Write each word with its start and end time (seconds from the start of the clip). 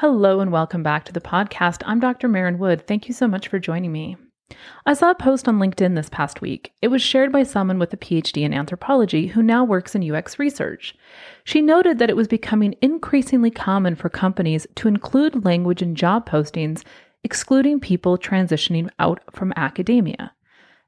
Hello 0.00 0.40
and 0.40 0.50
welcome 0.50 0.82
back 0.82 1.04
to 1.04 1.12
the 1.12 1.20
podcast. 1.20 1.82
I'm 1.84 2.00
Dr. 2.00 2.26
Maren 2.26 2.58
Wood. 2.58 2.86
Thank 2.86 3.06
you 3.06 3.12
so 3.12 3.28
much 3.28 3.48
for 3.48 3.58
joining 3.58 3.92
me. 3.92 4.16
I 4.86 4.94
saw 4.94 5.10
a 5.10 5.14
post 5.14 5.46
on 5.46 5.58
LinkedIn 5.58 5.94
this 5.94 6.08
past 6.08 6.40
week. 6.40 6.72
It 6.80 6.88
was 6.88 7.02
shared 7.02 7.30
by 7.30 7.42
someone 7.42 7.78
with 7.78 7.92
a 7.92 7.98
PhD 7.98 8.40
in 8.40 8.54
anthropology 8.54 9.26
who 9.26 9.42
now 9.42 9.62
works 9.62 9.94
in 9.94 10.10
UX 10.10 10.38
research. 10.38 10.94
She 11.44 11.60
noted 11.60 11.98
that 11.98 12.08
it 12.08 12.16
was 12.16 12.28
becoming 12.28 12.76
increasingly 12.80 13.50
common 13.50 13.94
for 13.94 14.08
companies 14.08 14.66
to 14.76 14.88
include 14.88 15.44
language 15.44 15.82
in 15.82 15.94
job 15.94 16.26
postings 16.26 16.82
excluding 17.22 17.78
people 17.78 18.16
transitioning 18.16 18.88
out 18.98 19.20
from 19.30 19.52
academia. 19.54 20.32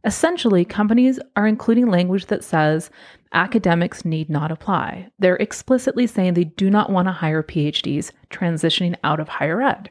Essentially, 0.05 0.65
companies 0.65 1.21
are 1.37 1.47
including 1.47 1.87
language 1.87 2.27
that 2.27 2.43
says 2.43 2.91
academics 3.33 4.05
need 4.05 4.29
not 4.29 4.51
apply. 4.51 5.09
They're 5.19 5.37
explicitly 5.37 6.07
saying 6.07 6.35
they 6.35 6.45
do 6.45 6.71
not 6.71 6.91
want 6.91 7.07
to 7.07 7.13
hire 7.13 7.43
PhDs 7.43 8.11
transitioning 8.31 8.97
out 9.05 9.21
of 9.21 9.29
higher 9.29 9.63
ed. 9.63 9.91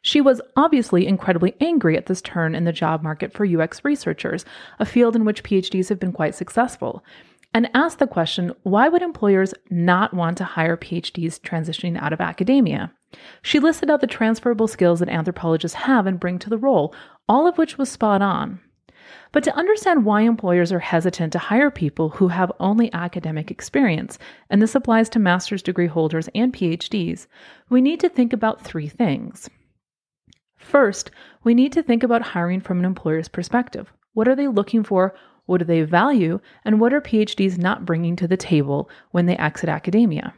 She 0.00 0.20
was 0.20 0.40
obviously 0.54 1.06
incredibly 1.06 1.54
angry 1.60 1.96
at 1.96 2.06
this 2.06 2.20
turn 2.20 2.54
in 2.54 2.64
the 2.64 2.72
job 2.72 3.02
market 3.02 3.32
for 3.32 3.46
UX 3.46 3.84
researchers, 3.84 4.44
a 4.78 4.84
field 4.84 5.16
in 5.16 5.24
which 5.24 5.42
PhDs 5.42 5.88
have 5.88 5.98
been 5.98 6.12
quite 6.12 6.34
successful, 6.34 7.02
and 7.54 7.70
asked 7.72 8.00
the 8.00 8.06
question 8.06 8.52
why 8.64 8.88
would 8.88 9.00
employers 9.00 9.54
not 9.70 10.12
want 10.12 10.36
to 10.38 10.44
hire 10.44 10.76
PhDs 10.76 11.40
transitioning 11.40 12.00
out 12.00 12.12
of 12.12 12.20
academia? 12.20 12.92
She 13.42 13.60
listed 13.60 13.90
out 13.90 14.00
the 14.00 14.06
transferable 14.06 14.68
skills 14.68 15.00
that 15.00 15.08
anthropologists 15.08 15.76
have 15.76 16.06
and 16.06 16.20
bring 16.20 16.38
to 16.40 16.50
the 16.50 16.58
role, 16.58 16.94
all 17.28 17.46
of 17.46 17.56
which 17.56 17.78
was 17.78 17.88
spot 17.88 18.20
on. 18.20 18.60
But 19.32 19.44
to 19.44 19.56
understand 19.56 20.04
why 20.04 20.22
employers 20.22 20.72
are 20.72 20.78
hesitant 20.78 21.32
to 21.32 21.38
hire 21.38 21.70
people 21.70 22.10
who 22.10 22.28
have 22.28 22.52
only 22.60 22.92
academic 22.92 23.50
experience, 23.50 24.18
and 24.50 24.62
this 24.62 24.74
applies 24.74 25.08
to 25.10 25.18
master's 25.18 25.62
degree 25.62 25.86
holders 25.86 26.28
and 26.34 26.52
PhDs, 26.52 27.26
we 27.68 27.80
need 27.80 28.00
to 28.00 28.08
think 28.08 28.32
about 28.32 28.62
three 28.62 28.88
things. 28.88 29.48
First, 30.56 31.10
we 31.42 31.54
need 31.54 31.72
to 31.72 31.82
think 31.82 32.02
about 32.02 32.22
hiring 32.22 32.60
from 32.60 32.78
an 32.78 32.84
employer's 32.84 33.28
perspective. 33.28 33.92
What 34.14 34.28
are 34.28 34.36
they 34.36 34.48
looking 34.48 34.82
for? 34.82 35.14
What 35.46 35.58
do 35.58 35.64
they 35.64 35.82
value? 35.82 36.40
And 36.64 36.80
what 36.80 36.94
are 36.94 37.00
PhDs 37.00 37.58
not 37.58 37.84
bringing 37.84 38.16
to 38.16 38.26
the 38.26 38.36
table 38.36 38.88
when 39.10 39.26
they 39.26 39.36
exit 39.36 39.68
academia? 39.68 40.34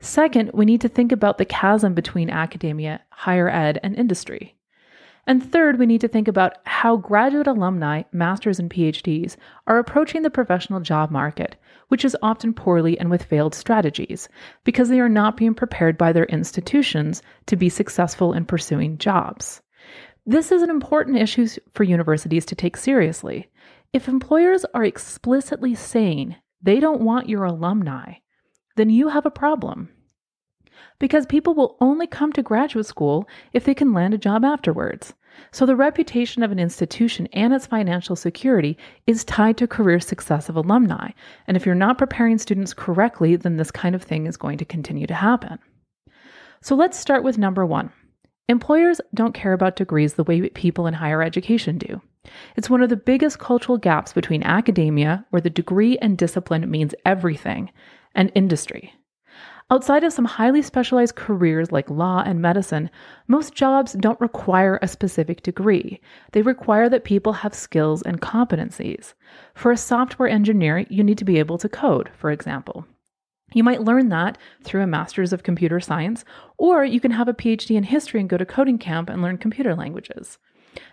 Second, 0.00 0.50
we 0.52 0.64
need 0.64 0.80
to 0.80 0.88
think 0.88 1.12
about 1.12 1.38
the 1.38 1.44
chasm 1.44 1.94
between 1.94 2.28
academia, 2.28 3.02
higher 3.10 3.48
ed, 3.48 3.78
and 3.84 3.94
industry. 3.94 4.56
And 5.24 5.42
third, 5.42 5.78
we 5.78 5.86
need 5.86 6.00
to 6.00 6.08
think 6.08 6.26
about 6.26 6.58
how 6.64 6.96
graduate 6.96 7.46
alumni, 7.46 8.02
masters, 8.10 8.58
and 8.58 8.68
PhDs 8.68 9.36
are 9.68 9.78
approaching 9.78 10.22
the 10.22 10.30
professional 10.30 10.80
job 10.80 11.12
market, 11.12 11.54
which 11.88 12.04
is 12.04 12.16
often 12.22 12.52
poorly 12.52 12.98
and 12.98 13.08
with 13.08 13.22
failed 13.22 13.54
strategies, 13.54 14.28
because 14.64 14.88
they 14.88 14.98
are 14.98 15.08
not 15.08 15.36
being 15.36 15.54
prepared 15.54 15.96
by 15.96 16.12
their 16.12 16.24
institutions 16.24 17.22
to 17.46 17.54
be 17.54 17.68
successful 17.68 18.32
in 18.32 18.44
pursuing 18.44 18.98
jobs. 18.98 19.62
This 20.26 20.50
is 20.50 20.62
an 20.62 20.70
important 20.70 21.18
issue 21.18 21.46
for 21.72 21.84
universities 21.84 22.44
to 22.46 22.56
take 22.56 22.76
seriously. 22.76 23.48
If 23.92 24.08
employers 24.08 24.64
are 24.74 24.84
explicitly 24.84 25.76
saying 25.76 26.34
they 26.62 26.80
don't 26.80 27.00
want 27.00 27.28
your 27.28 27.44
alumni, 27.44 28.14
then 28.74 28.90
you 28.90 29.08
have 29.08 29.26
a 29.26 29.30
problem 29.30 29.90
because 31.02 31.26
people 31.26 31.52
will 31.52 31.76
only 31.80 32.06
come 32.06 32.32
to 32.32 32.44
graduate 32.44 32.86
school 32.86 33.28
if 33.52 33.64
they 33.64 33.74
can 33.74 33.92
land 33.92 34.14
a 34.14 34.18
job 34.18 34.44
afterwards. 34.44 35.14
So 35.50 35.66
the 35.66 35.74
reputation 35.74 36.44
of 36.44 36.52
an 36.52 36.60
institution 36.60 37.26
and 37.32 37.52
its 37.52 37.66
financial 37.66 38.14
security 38.14 38.78
is 39.08 39.24
tied 39.24 39.56
to 39.56 39.66
career 39.66 39.98
success 39.98 40.48
of 40.48 40.54
alumni. 40.54 41.10
And 41.48 41.56
if 41.56 41.66
you're 41.66 41.74
not 41.74 41.98
preparing 41.98 42.38
students 42.38 42.72
correctly, 42.72 43.34
then 43.34 43.56
this 43.56 43.72
kind 43.72 43.96
of 43.96 44.04
thing 44.04 44.28
is 44.28 44.36
going 44.36 44.58
to 44.58 44.64
continue 44.64 45.08
to 45.08 45.14
happen. 45.14 45.58
So 46.60 46.76
let's 46.76 47.00
start 47.00 47.24
with 47.24 47.36
number 47.36 47.66
one. 47.66 47.90
Employers 48.48 49.00
don't 49.12 49.34
care 49.34 49.54
about 49.54 49.74
degrees 49.74 50.14
the 50.14 50.22
way 50.22 50.50
people 50.50 50.86
in 50.86 50.94
higher 50.94 51.20
education 51.20 51.78
do. 51.78 52.00
It's 52.56 52.70
one 52.70 52.80
of 52.80 52.90
the 52.90 52.96
biggest 52.96 53.40
cultural 53.40 53.76
gaps 53.76 54.12
between 54.12 54.44
academia, 54.44 55.26
where 55.30 55.42
the 55.42 55.50
degree 55.50 55.98
and 55.98 56.16
discipline 56.16 56.70
means 56.70 56.94
everything, 57.04 57.72
and 58.14 58.30
industry. 58.36 58.94
Outside 59.72 60.04
of 60.04 60.12
some 60.12 60.26
highly 60.26 60.60
specialized 60.60 61.14
careers 61.14 61.72
like 61.72 61.88
law 61.88 62.22
and 62.26 62.42
medicine, 62.42 62.90
most 63.26 63.54
jobs 63.54 63.94
don't 63.94 64.20
require 64.20 64.78
a 64.82 64.86
specific 64.86 65.42
degree. 65.42 65.98
They 66.32 66.42
require 66.42 66.90
that 66.90 67.04
people 67.04 67.32
have 67.32 67.54
skills 67.54 68.02
and 68.02 68.20
competencies. 68.20 69.14
For 69.54 69.72
a 69.72 69.78
software 69.78 70.28
engineer, 70.28 70.84
you 70.90 71.02
need 71.02 71.16
to 71.16 71.24
be 71.24 71.38
able 71.38 71.56
to 71.56 71.70
code, 71.70 72.10
for 72.12 72.30
example. 72.30 72.84
You 73.54 73.64
might 73.64 73.80
learn 73.80 74.10
that 74.10 74.36
through 74.62 74.82
a 74.82 74.86
master's 74.86 75.32
of 75.32 75.42
computer 75.42 75.80
science, 75.80 76.22
or 76.58 76.84
you 76.84 77.00
can 77.00 77.12
have 77.12 77.28
a 77.28 77.32
PhD 77.32 77.74
in 77.74 77.84
history 77.84 78.20
and 78.20 78.28
go 78.28 78.36
to 78.36 78.44
coding 78.44 78.76
camp 78.76 79.08
and 79.08 79.22
learn 79.22 79.38
computer 79.38 79.74
languages. 79.74 80.36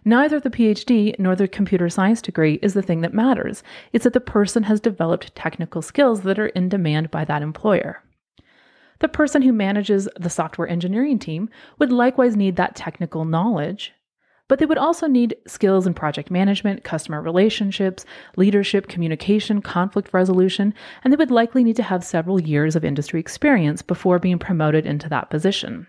Neither 0.06 0.40
the 0.40 0.50
PhD 0.50 1.20
nor 1.20 1.36
the 1.36 1.50
computer 1.50 1.90
science 1.90 2.22
degree 2.22 2.60
is 2.62 2.76
the 2.76 2.82
thing 2.82 3.02
that 3.02 3.14
matters. 3.14 3.62
It's 3.92 4.06
that 4.06 4.14
the 4.14 4.22
person 4.22 4.64
has 4.64 4.80
developed 4.80 5.36
technical 5.36 5.82
skills 5.82 6.22
that 6.22 6.40
are 6.40 6.48
in 6.48 6.70
demand 6.70 7.12
by 7.12 7.26
that 7.26 7.42
employer. 7.42 8.04
The 9.00 9.08
person 9.08 9.42
who 9.42 9.54
manages 9.54 10.10
the 10.20 10.30
software 10.30 10.68
engineering 10.68 11.20
team 11.20 11.50
would 11.78 11.92
likewise 11.92 12.36
need 12.36 12.58
that 12.58 12.76
technical 12.76 13.24
knowledge, 13.24 13.94
but 14.50 14.60
they 14.60 14.66
would 14.66 14.78
also 14.78 15.08
need 15.08 15.38
skills 15.48 15.88
in 15.88 15.94
project 15.94 16.30
management, 16.30 16.84
customer 16.84 17.22
relationships, 17.22 18.04
leadership, 18.36 18.88
communication, 18.88 19.62
conflict 19.62 20.10
resolution, 20.12 20.74
and 21.04 21.14
they 21.14 21.18
would 21.18 21.32
likely 21.32 21.64
need 21.64 21.78
to 21.78 21.84
have 21.84 22.04
several 22.04 22.42
years 22.42 22.76
of 22.76 22.84
industry 22.84 23.20
experience 23.20 23.82
before 23.82 24.20
being 24.20 24.40
promoted 24.40 24.86
into 24.86 25.08
that 25.08 25.30
position. 25.30 25.88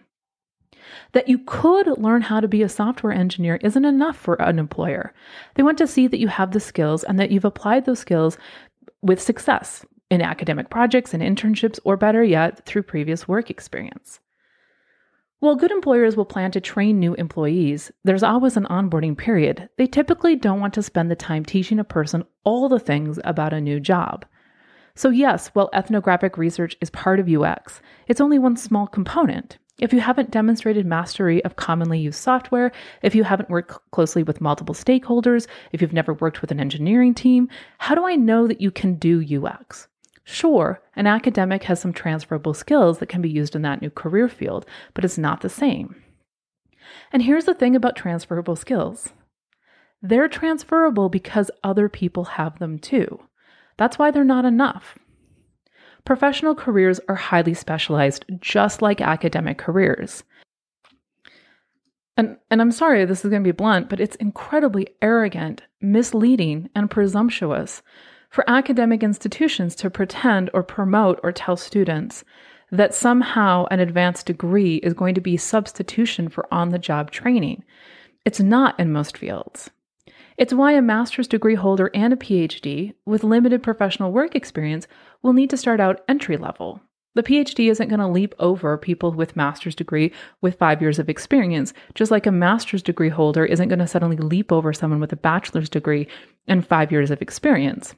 That 1.13 1.29
you 1.29 1.39
could 1.39 1.87
learn 1.99 2.23
how 2.23 2.41
to 2.41 2.49
be 2.49 2.63
a 2.63 2.69
software 2.69 3.13
engineer 3.13 3.57
isn't 3.63 3.85
enough 3.85 4.17
for 4.17 4.35
an 4.41 4.59
employer. 4.59 5.15
They 5.55 5.63
want 5.63 5.79
to 5.79 5.87
see 5.87 6.07
that 6.07 6.21
you 6.21 6.29
have 6.29 6.53
the 6.53 6.61
skills 6.61 7.03
and 7.03 7.19
that 7.19 7.31
you've 7.31 7.45
applied 7.45 7.87
those 7.87 7.99
skills 7.99 8.39
with 9.03 9.21
success 9.21 9.85
in 10.11 10.21
academic 10.21 10.71
projects 10.71 11.15
and 11.15 11.23
internships, 11.23 11.79
or 11.85 11.97
better 11.97 12.23
yet, 12.23 12.67
through 12.67 12.83
previous 12.83 13.29
work 13.29 13.49
experience. 13.49 14.21
While 15.41 15.57
good 15.57 15.71
employers 15.71 16.17
will 16.17 16.27
plan 16.27 16.51
to 16.51 16.61
train 16.61 16.99
new 16.99 17.15
employees, 17.15 17.91
there's 18.05 18.23
always 18.23 18.59
an 18.59 18.65
onboarding 18.65 19.17
period. 19.17 19.71
They 19.79 19.87
typically 19.87 20.37
don't 20.37 20.61
want 20.61 20.75
to 20.75 20.83
spend 20.83 21.11
the 21.11 21.17
time 21.17 21.47
teaching 21.47 21.79
a 21.79 21.85
person 21.85 22.25
all 22.45 22.69
the 22.69 22.79
things 22.79 23.19
about 23.25 23.55
a 23.55 23.61
new 23.61 23.81
job. 23.81 24.27
So, 24.95 25.09
yes, 25.09 25.49
while 25.55 25.71
ethnographic 25.73 26.37
research 26.37 26.77
is 26.83 26.91
part 26.91 27.21
of 27.21 27.29
UX, 27.29 27.81
it's 28.07 28.21
only 28.21 28.39
one 28.39 28.57
small 28.57 28.87
component. 28.87 29.57
If 29.79 29.95
you 29.95 30.01
haven't 30.01 30.31
demonstrated 30.31 30.85
mastery 30.85 31.43
of 31.43 31.57
commonly 31.57 32.01
used 32.01 32.19
software, 32.19 32.71
if 33.01 33.15
you 33.15 33.25
haven't 33.25 33.49
worked 33.49 33.73
closely 33.93 34.23
with 34.23 34.43
multiple 34.43 34.75
stakeholders, 34.75 35.47
if 35.73 35.81
you've 35.81 35.95
never 35.95 36.13
worked 36.13 36.43
with 36.43 36.51
an 36.51 36.61
engineering 36.61 37.15
team, 37.15 37.49
how 37.79 37.95
do 37.95 38.07
I 38.07 38.15
know 38.15 38.47
that 38.47 38.61
you 38.61 38.71
can 38.71 38.97
do 38.97 39.25
UX? 39.25 39.89
Sure, 40.33 40.81
an 40.95 41.09
academic 41.09 41.65
has 41.65 41.81
some 41.81 41.93
transferable 41.93 42.55
skills 42.55 43.01
that 43.01 43.09
can 43.09 43.21
be 43.21 43.29
used 43.29 43.57
in 43.57 43.63
that 43.63 43.83
new 43.83 43.91
career 43.91 44.29
field, 44.29 44.65
but 44.95 45.05
it's 45.05 45.19
not 45.19 45.41
the 45.41 45.49
same. 45.49 46.01
And 47.13 47.25
here's 47.25 47.47
the 47.47 47.55
thing 47.55 47.75
about 47.75 47.97
transferable 47.97 48.55
skills 48.55 49.13
they're 50.01 50.29
transferable 50.29 51.09
because 51.09 51.51
other 51.65 51.89
people 51.89 52.25
have 52.25 52.61
them 52.61 52.79
too. 52.79 53.21
That's 53.77 53.99
why 53.99 54.13
they're 54.13 54.23
not 54.23 54.45
enough. 54.45 54.97
Professional 56.05 56.55
careers 56.55 57.01
are 57.09 57.17
highly 57.17 57.53
specialized, 57.53 58.25
just 58.39 58.81
like 58.81 59.01
academic 59.01 59.59
careers. 59.59 60.23
And, 62.17 62.37
and 62.51 62.63
I'm 62.63 62.71
sorry, 62.71 63.05
this 63.05 63.25
is 63.25 63.31
going 63.31 63.43
to 63.43 63.49
be 63.49 63.53
blunt, 63.53 63.91
but 63.91 63.99
it's 63.99 64.17
incredibly 64.17 64.87
arrogant, 65.03 65.63
misleading, 65.81 66.71
and 66.75 66.89
presumptuous 66.89 67.83
for 68.31 68.49
academic 68.49 69.03
institutions 69.03 69.75
to 69.75 69.91
pretend 69.91 70.51
or 70.55 70.63
promote 70.63 71.21
or 71.23 71.33
tell 71.33 71.57
students 71.57 72.25
that 72.71 72.95
somehow 72.95 73.67
an 73.71 73.81
advanced 73.81 74.27
degree 74.27 74.77
is 74.77 74.95
going 74.95 75.15
to 75.15 75.21
be 75.21 75.37
substitution 75.37 76.29
for 76.29 76.47
on 76.55 76.69
the 76.69 76.79
job 76.79 77.11
training. 77.11 77.65
It's 78.25 78.41
not 78.41 78.79
in 78.79 78.93
most 78.93 79.19
fields. 79.19 79.71
It's 80.37 80.55
why 80.55 80.73
a 80.73 80.81
master's 80.81 81.29
degree 81.29 81.57
holder 81.57 81.91
and 81.93 82.13
a 82.13 82.17
PhD 82.17 82.95
with 83.05 83.25
limited 83.25 83.63
professional 83.63 84.13
work 84.13 84.35
experience 84.35 84.87
will 85.23 85.33
need 85.33 85.51
to 85.51 85.57
start 85.57 85.81
out 85.81 86.03
entry 86.09 86.37
level. 86.37 86.81
The 87.15 87.25
PhD 87.25 87.69
isn't 87.71 87.89
going 87.89 88.01
to 88.01 88.07
leap 88.07 88.37
over 88.39 88.79
people 88.79 89.11
with 89.11 89.35
master's 89.35 89.75
degree 89.75 90.13
with 90.41 90.59
5 90.59 90.81
years 90.81 91.01
of 91.01 91.09
experience, 91.09 91.75
just 91.95 92.13
like 92.13 92.27
a 92.27 92.33
master's 92.33 92.85
degree 92.85 93.09
holder 93.09 93.45
isn't 93.45 93.69
going 93.69 93.81
to 93.81 93.89
suddenly 93.89 94.17
leap 94.17 94.53
over 94.53 94.73
someone 94.73 95.01
with 95.01 95.13
a 95.13 95.17
bachelor's 95.17 95.69
degree 95.69 96.07
and 96.47 96.65
5 96.65 96.93
years 96.93 97.11
of 97.11 97.21
experience. 97.21 97.97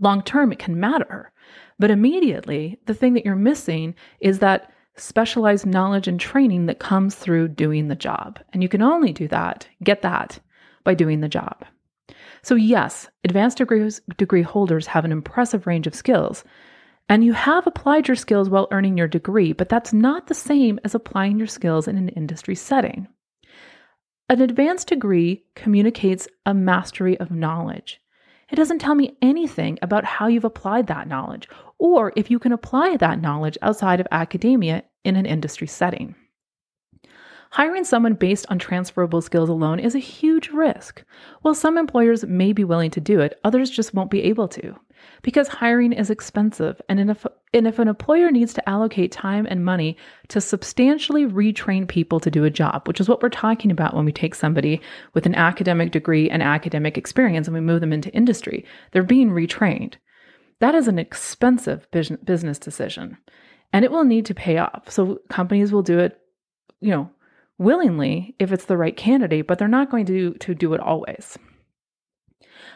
Long 0.00 0.22
term 0.22 0.52
it 0.52 0.58
can 0.58 0.78
matter, 0.78 1.32
but 1.78 1.90
immediately 1.90 2.78
the 2.86 2.94
thing 2.94 3.14
that 3.14 3.24
you're 3.24 3.36
missing 3.36 3.94
is 4.20 4.38
that 4.38 4.70
specialized 4.96 5.66
knowledge 5.66 6.08
and 6.08 6.18
training 6.18 6.66
that 6.66 6.78
comes 6.78 7.14
through 7.14 7.48
doing 7.48 7.88
the 7.88 7.94
job. 7.94 8.38
And 8.52 8.62
you 8.62 8.68
can 8.68 8.82
only 8.82 9.12
do 9.12 9.28
that, 9.28 9.68
get 9.82 10.02
that 10.02 10.40
by 10.84 10.94
doing 10.94 11.20
the 11.20 11.28
job. 11.28 11.64
So, 12.42 12.54
yes, 12.54 13.08
advanced 13.24 13.58
degrees, 13.58 14.00
degree 14.16 14.42
holders 14.42 14.86
have 14.86 15.04
an 15.04 15.12
impressive 15.12 15.66
range 15.66 15.86
of 15.86 15.94
skills, 15.94 16.44
and 17.08 17.24
you 17.24 17.32
have 17.32 17.66
applied 17.66 18.06
your 18.06 18.16
skills 18.16 18.48
while 18.48 18.68
earning 18.70 18.96
your 18.96 19.08
degree, 19.08 19.52
but 19.52 19.68
that's 19.68 19.92
not 19.92 20.26
the 20.26 20.34
same 20.34 20.78
as 20.84 20.94
applying 20.94 21.38
your 21.38 21.46
skills 21.46 21.88
in 21.88 21.96
an 21.96 22.08
industry 22.10 22.54
setting. 22.54 23.08
An 24.28 24.42
advanced 24.42 24.88
degree 24.88 25.44
communicates 25.54 26.28
a 26.44 26.52
mastery 26.52 27.18
of 27.18 27.30
knowledge. 27.30 28.00
It 28.50 28.56
doesn't 28.56 28.78
tell 28.78 28.94
me 28.94 29.16
anything 29.20 29.78
about 29.82 30.04
how 30.04 30.26
you've 30.26 30.44
applied 30.44 30.86
that 30.86 31.08
knowledge 31.08 31.48
or 31.78 32.12
if 32.16 32.30
you 32.30 32.38
can 32.38 32.52
apply 32.52 32.96
that 32.96 33.20
knowledge 33.20 33.58
outside 33.62 34.00
of 34.00 34.08
academia 34.10 34.84
in 35.04 35.16
an 35.16 35.26
industry 35.26 35.66
setting. 35.66 36.14
Hiring 37.50 37.84
someone 37.84 38.14
based 38.14 38.46
on 38.50 38.58
transferable 38.58 39.22
skills 39.22 39.48
alone 39.48 39.80
is 39.80 39.94
a 39.94 40.00
huge 40.00 40.50
risk. 40.50 41.02
While 41.40 41.54
some 41.54 41.78
employers 41.78 42.24
may 42.24 42.52
be 42.52 42.64
willing 42.64 42.90
to 42.90 43.00
do 43.00 43.20
it, 43.20 43.38
others 43.42 43.70
just 43.70 43.94
won't 43.94 44.10
be 44.10 44.22
able 44.24 44.48
to. 44.48 44.74
Because 45.22 45.48
hiring 45.48 45.92
is 45.92 46.10
expensive, 46.10 46.80
and 46.88 47.10
if, 47.10 47.26
and 47.52 47.66
if 47.66 47.78
an 47.78 47.88
employer 47.88 48.30
needs 48.30 48.52
to 48.54 48.68
allocate 48.68 49.12
time 49.12 49.46
and 49.48 49.64
money 49.64 49.96
to 50.28 50.40
substantially 50.40 51.26
retrain 51.26 51.88
people 51.88 52.20
to 52.20 52.30
do 52.30 52.44
a 52.44 52.50
job, 52.50 52.86
which 52.86 53.00
is 53.00 53.08
what 53.08 53.22
we're 53.22 53.28
talking 53.28 53.70
about 53.70 53.94
when 53.94 54.04
we 54.04 54.12
take 54.12 54.34
somebody 54.34 54.80
with 55.14 55.26
an 55.26 55.34
academic 55.34 55.92
degree 55.92 56.30
and 56.30 56.42
academic 56.42 56.96
experience 56.96 57.46
and 57.46 57.54
we 57.54 57.60
move 57.60 57.80
them 57.80 57.92
into 57.92 58.14
industry, 58.14 58.64
they're 58.92 59.02
being 59.02 59.30
retrained. 59.30 59.94
That 60.60 60.74
is 60.74 60.88
an 60.88 60.98
expensive 60.98 61.88
business 61.90 62.58
decision 62.58 63.18
and 63.72 63.84
it 63.84 63.90
will 63.90 64.04
need 64.04 64.26
to 64.26 64.34
pay 64.34 64.58
off. 64.58 64.90
So 64.90 65.20
companies 65.28 65.72
will 65.72 65.82
do 65.82 65.98
it, 65.98 66.18
you 66.80 66.90
know, 66.90 67.10
willingly 67.58 68.34
if 68.38 68.52
it's 68.52 68.64
the 68.64 68.76
right 68.76 68.96
candidate, 68.96 69.46
but 69.46 69.58
they're 69.58 69.68
not 69.68 69.90
going 69.90 70.06
to, 70.06 70.34
to 70.34 70.54
do 70.54 70.74
it 70.74 70.80
always. 70.80 71.38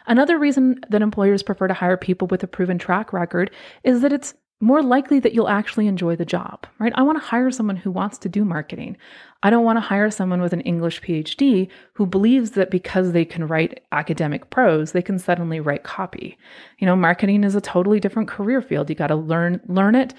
Another 0.07 0.39
reason 0.39 0.81
that 0.89 1.03
employers 1.03 1.43
prefer 1.43 1.69
to 1.69 1.75
hire 1.75 1.97
people 1.97 2.29
with 2.29 2.43
a 2.43 2.47
proven 2.47 2.79
track 2.79 3.13
record 3.13 3.51
is 3.85 4.01
that 4.01 4.13
it's 4.13 4.35
more 4.63 4.81
likely 4.81 5.19
that 5.19 5.35
you'll 5.35 5.49
actually 5.49 5.89
enjoy 5.89 6.15
the 6.15 6.25
job, 6.25 6.67
right? 6.79 6.93
I 6.95 7.03
want 7.03 7.21
to 7.21 7.27
hire 7.27 7.51
someone 7.51 7.75
who 7.75 7.91
wants 7.91 8.17
to 8.19 8.29
do 8.29 8.45
marketing. 8.45 8.97
I 9.43 9.51
don't 9.51 9.65
want 9.65 9.77
to 9.77 9.81
hire 9.81 10.09
someone 10.09 10.41
with 10.41 10.53
an 10.53 10.61
English 10.61 11.03
PhD 11.03 11.69
who 11.95 12.07
believes 12.07 12.53
that 12.53 12.71
because 12.71 13.11
they 13.11 13.25
can 13.25 13.49
write 13.49 13.83
academic 13.91 14.51
prose, 14.51 14.93
they 14.93 15.03
can 15.03 15.19
suddenly 15.19 15.59
write 15.59 15.83
copy. 15.83 16.39
You 16.79 16.87
know, 16.87 16.95
marketing 16.95 17.43
is 17.43 17.57
a 17.57 17.61
totally 17.61 17.99
different 17.99 18.29
career 18.29 18.63
field. 18.63 18.89
You 18.89 18.95
got 18.95 19.09
to 19.09 19.17
learn 19.17 19.61
learn 19.67 19.97
it 19.97 20.15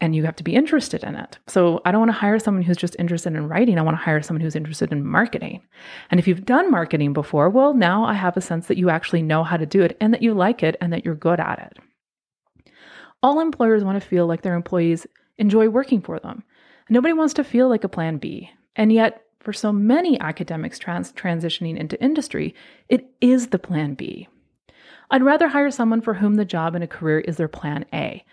and 0.00 0.14
you 0.14 0.24
have 0.24 0.36
to 0.36 0.44
be 0.44 0.54
interested 0.54 1.02
in 1.02 1.16
it. 1.16 1.38
So 1.46 1.80
I 1.84 1.90
don't 1.90 2.00
want 2.00 2.10
to 2.10 2.18
hire 2.18 2.38
someone 2.38 2.62
who's 2.62 2.76
just 2.76 2.96
interested 2.98 3.34
in 3.34 3.48
writing. 3.48 3.78
I 3.78 3.82
want 3.82 3.96
to 3.96 4.02
hire 4.02 4.22
someone 4.22 4.40
who's 4.40 4.54
interested 4.54 4.92
in 4.92 5.04
marketing. 5.04 5.62
And 6.10 6.20
if 6.20 6.28
you've 6.28 6.44
done 6.44 6.70
marketing 6.70 7.12
before, 7.12 7.50
well, 7.50 7.74
now 7.74 8.04
I 8.04 8.14
have 8.14 8.36
a 8.36 8.40
sense 8.40 8.68
that 8.68 8.78
you 8.78 8.90
actually 8.90 9.22
know 9.22 9.42
how 9.42 9.56
to 9.56 9.66
do 9.66 9.82
it 9.82 9.96
and 10.00 10.14
that 10.14 10.22
you 10.22 10.34
like 10.34 10.62
it 10.62 10.76
and 10.80 10.92
that 10.92 11.04
you're 11.04 11.14
good 11.16 11.40
at 11.40 11.58
it. 11.58 12.72
All 13.22 13.40
employers 13.40 13.82
want 13.82 14.00
to 14.00 14.08
feel 14.08 14.26
like 14.26 14.42
their 14.42 14.54
employees 14.54 15.06
enjoy 15.38 15.68
working 15.68 16.00
for 16.00 16.20
them. 16.20 16.44
Nobody 16.88 17.12
wants 17.12 17.34
to 17.34 17.44
feel 17.44 17.68
like 17.68 17.82
a 17.82 17.88
plan 17.88 18.18
B. 18.18 18.50
And 18.76 18.92
yet, 18.92 19.24
for 19.40 19.52
so 19.52 19.72
many 19.72 20.18
academics 20.20 20.78
trans- 20.78 21.12
transitioning 21.12 21.76
into 21.76 22.00
industry, 22.02 22.54
it 22.88 23.10
is 23.20 23.48
the 23.48 23.58
plan 23.58 23.94
B. 23.94 24.28
I'd 25.10 25.22
rather 25.22 25.48
hire 25.48 25.70
someone 25.70 26.02
for 26.02 26.14
whom 26.14 26.34
the 26.34 26.44
job 26.44 26.74
and 26.74 26.84
a 26.84 26.88
career 26.88 27.20
is 27.20 27.36
their 27.36 27.48
plan 27.48 27.84
A 27.92 28.24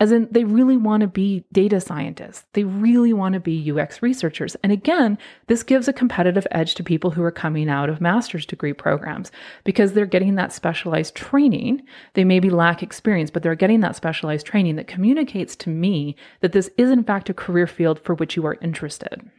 as 0.00 0.12
in, 0.12 0.26
they 0.30 0.44
really 0.44 0.78
want 0.78 1.02
to 1.02 1.06
be 1.06 1.44
data 1.52 1.78
scientists. 1.78 2.46
They 2.54 2.64
really 2.64 3.12
want 3.12 3.34
to 3.34 3.40
be 3.40 3.70
UX 3.70 4.00
researchers. 4.00 4.56
And 4.62 4.72
again, 4.72 5.18
this 5.46 5.62
gives 5.62 5.88
a 5.88 5.92
competitive 5.92 6.46
edge 6.50 6.74
to 6.76 6.82
people 6.82 7.10
who 7.10 7.22
are 7.22 7.30
coming 7.30 7.68
out 7.68 7.90
of 7.90 8.00
master's 8.00 8.46
degree 8.46 8.72
programs 8.72 9.30
because 9.62 9.92
they're 9.92 10.06
getting 10.06 10.36
that 10.36 10.54
specialized 10.54 11.14
training. 11.14 11.82
They 12.14 12.24
maybe 12.24 12.48
lack 12.48 12.82
experience, 12.82 13.30
but 13.30 13.42
they're 13.42 13.54
getting 13.54 13.80
that 13.80 13.94
specialized 13.94 14.46
training 14.46 14.76
that 14.76 14.86
communicates 14.86 15.54
to 15.56 15.70
me 15.70 16.16
that 16.40 16.52
this 16.52 16.70
is, 16.78 16.90
in 16.90 17.04
fact, 17.04 17.28
a 17.28 17.34
career 17.34 17.66
field 17.66 18.00
for 18.00 18.14
which 18.14 18.36
you 18.36 18.46
are 18.46 18.56
interested. 18.62 19.30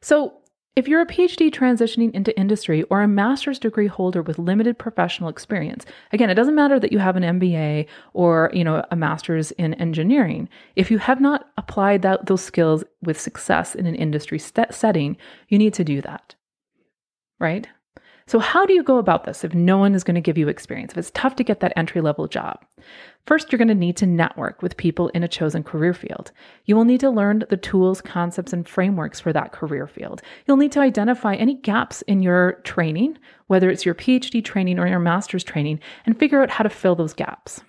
So, 0.00 0.34
if 0.74 0.88
you're 0.88 1.02
a 1.02 1.06
PhD 1.06 1.50
transitioning 1.50 2.10
into 2.12 2.38
industry 2.38 2.82
or 2.84 3.02
a 3.02 3.08
master's 3.08 3.58
degree 3.58 3.88
holder 3.88 4.22
with 4.22 4.38
limited 4.38 4.78
professional 4.78 5.28
experience, 5.28 5.84
again, 6.12 6.30
it 6.30 6.34
doesn't 6.34 6.54
matter 6.54 6.80
that 6.80 6.92
you 6.92 6.98
have 6.98 7.16
an 7.16 7.38
MBA 7.40 7.86
or, 8.14 8.50
you 8.54 8.64
know, 8.64 8.82
a 8.90 8.96
master's 8.96 9.50
in 9.52 9.74
engineering. 9.74 10.48
If 10.74 10.90
you 10.90 10.96
have 10.98 11.20
not 11.20 11.50
applied 11.58 12.00
that, 12.02 12.24
those 12.24 12.42
skills 12.42 12.84
with 13.02 13.20
success 13.20 13.74
in 13.74 13.84
an 13.86 13.94
industry 13.94 14.38
st- 14.38 14.72
setting, 14.72 15.18
you 15.48 15.58
need 15.58 15.74
to 15.74 15.84
do 15.84 16.00
that. 16.00 16.34
Right? 17.38 17.68
So, 18.26 18.38
how 18.38 18.64
do 18.64 18.72
you 18.72 18.82
go 18.82 18.98
about 18.98 19.24
this 19.24 19.44
if 19.44 19.54
no 19.54 19.78
one 19.78 19.94
is 19.94 20.04
going 20.04 20.14
to 20.14 20.20
give 20.20 20.38
you 20.38 20.48
experience, 20.48 20.92
if 20.92 20.98
it's 20.98 21.10
tough 21.12 21.36
to 21.36 21.44
get 21.44 21.60
that 21.60 21.72
entry 21.76 22.00
level 22.00 22.28
job? 22.28 22.64
First, 23.26 23.52
you're 23.52 23.58
going 23.58 23.68
to 23.68 23.74
need 23.74 23.96
to 23.98 24.06
network 24.06 24.62
with 24.62 24.76
people 24.76 25.08
in 25.08 25.22
a 25.22 25.28
chosen 25.28 25.62
career 25.62 25.94
field. 25.94 26.32
You 26.64 26.76
will 26.76 26.84
need 26.84 27.00
to 27.00 27.10
learn 27.10 27.44
the 27.50 27.56
tools, 27.56 28.00
concepts, 28.00 28.52
and 28.52 28.68
frameworks 28.68 29.20
for 29.20 29.32
that 29.32 29.52
career 29.52 29.86
field. 29.86 30.22
You'll 30.46 30.56
need 30.56 30.72
to 30.72 30.80
identify 30.80 31.34
any 31.34 31.54
gaps 31.54 32.02
in 32.02 32.22
your 32.22 32.54
training, 32.64 33.18
whether 33.46 33.70
it's 33.70 33.84
your 33.84 33.94
PhD 33.94 34.44
training 34.44 34.78
or 34.78 34.86
your 34.86 34.98
master's 34.98 35.44
training, 35.44 35.80
and 36.06 36.18
figure 36.18 36.42
out 36.42 36.50
how 36.50 36.62
to 36.64 36.70
fill 36.70 36.94
those 36.94 37.14
gaps. 37.14 37.62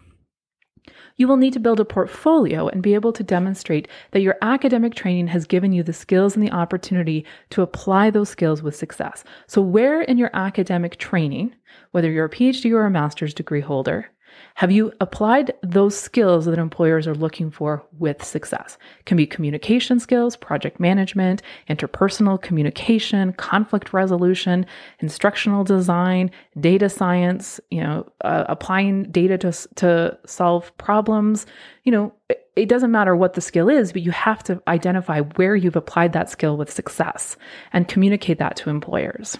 You 1.15 1.27
will 1.27 1.37
need 1.37 1.53
to 1.53 1.59
build 1.59 1.79
a 1.79 1.85
portfolio 1.85 2.67
and 2.67 2.81
be 2.81 2.95
able 2.95 3.13
to 3.13 3.23
demonstrate 3.23 3.87
that 4.11 4.21
your 4.21 4.35
academic 4.41 4.95
training 4.95 5.27
has 5.27 5.45
given 5.45 5.71
you 5.71 5.83
the 5.83 5.93
skills 5.93 6.35
and 6.35 6.43
the 6.43 6.51
opportunity 6.51 7.25
to 7.51 7.61
apply 7.61 8.09
those 8.09 8.29
skills 8.29 8.63
with 8.63 8.75
success. 8.75 9.23
So, 9.47 9.61
where 9.61 10.01
in 10.01 10.17
your 10.17 10.31
academic 10.33 10.97
training, 10.97 11.53
whether 11.91 12.11
you're 12.11 12.25
a 12.25 12.29
PhD 12.29 12.71
or 12.71 12.85
a 12.85 12.89
master's 12.89 13.33
degree 13.33 13.61
holder, 13.61 14.09
have 14.55 14.71
you 14.71 14.93
applied 15.01 15.53
those 15.63 15.97
skills 15.97 16.45
that 16.45 16.59
employers 16.59 17.07
are 17.07 17.15
looking 17.15 17.49
for 17.49 17.83
with 17.97 18.23
success? 18.23 18.77
It 18.99 19.05
can 19.05 19.17
be 19.17 19.25
communication 19.25 19.99
skills, 19.99 20.35
project 20.35 20.79
management, 20.79 21.41
interpersonal 21.69 22.41
communication, 22.41 23.33
conflict 23.33 23.93
resolution, 23.93 24.65
instructional 24.99 25.63
design, 25.63 26.29
data 26.59 26.89
science, 26.89 27.59
you 27.71 27.81
know, 27.81 28.07
uh, 28.23 28.45
applying 28.47 29.03
data 29.11 29.37
to 29.39 29.51
to 29.75 30.17
solve 30.25 30.75
problems. 30.77 31.45
You 31.83 31.91
know, 31.91 32.13
it, 32.29 32.47
it 32.55 32.69
doesn't 32.69 32.91
matter 32.91 33.15
what 33.15 33.33
the 33.33 33.41
skill 33.41 33.69
is, 33.69 33.91
but 33.91 34.03
you 34.03 34.11
have 34.11 34.43
to 34.43 34.61
identify 34.67 35.21
where 35.21 35.55
you've 35.55 35.75
applied 35.75 36.13
that 36.13 36.29
skill 36.29 36.57
with 36.57 36.71
success 36.71 37.37
and 37.71 37.87
communicate 37.87 38.37
that 38.37 38.55
to 38.57 38.69
employers. 38.69 39.37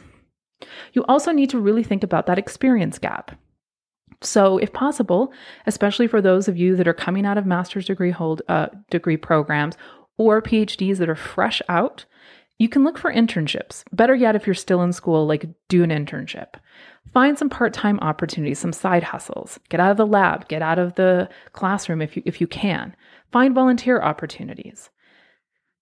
You 0.93 1.03
also 1.05 1.31
need 1.31 1.50
to 1.51 1.59
really 1.59 1.83
think 1.83 2.03
about 2.03 2.25
that 2.27 2.39
experience 2.39 2.97
gap. 2.97 3.31
So, 4.25 4.57
if 4.57 4.73
possible, 4.73 5.33
especially 5.65 6.07
for 6.07 6.21
those 6.21 6.47
of 6.47 6.57
you 6.57 6.75
that 6.75 6.87
are 6.87 6.93
coming 6.93 7.25
out 7.25 7.37
of 7.37 7.45
master's 7.45 7.85
degree 7.85 8.11
hold 8.11 8.41
uh, 8.47 8.67
degree 8.89 9.17
programs 9.17 9.75
or 10.17 10.41
PhDs 10.41 10.97
that 10.97 11.09
are 11.09 11.15
fresh 11.15 11.61
out, 11.69 12.05
you 12.59 12.69
can 12.69 12.83
look 12.83 12.97
for 12.97 13.11
internships. 13.11 13.83
Better 13.91 14.15
yet, 14.15 14.35
if 14.35 14.45
you're 14.47 14.53
still 14.53 14.81
in 14.83 14.93
school, 14.93 15.25
like 15.25 15.47
do 15.67 15.83
an 15.83 15.89
internship. 15.89 16.55
Find 17.11 17.37
some 17.37 17.49
part-time 17.49 17.99
opportunities, 17.99 18.59
some 18.59 18.73
side 18.73 19.03
hustles. 19.03 19.59
Get 19.69 19.79
out 19.79 19.91
of 19.91 19.97
the 19.97 20.07
lab, 20.07 20.47
get 20.47 20.61
out 20.61 20.79
of 20.79 20.95
the 20.95 21.29
classroom 21.51 22.01
if 22.01 22.15
you 22.15 22.23
if 22.25 22.39
you 22.39 22.47
can. 22.47 22.95
Find 23.31 23.53
volunteer 23.53 24.01
opportunities. 24.01 24.89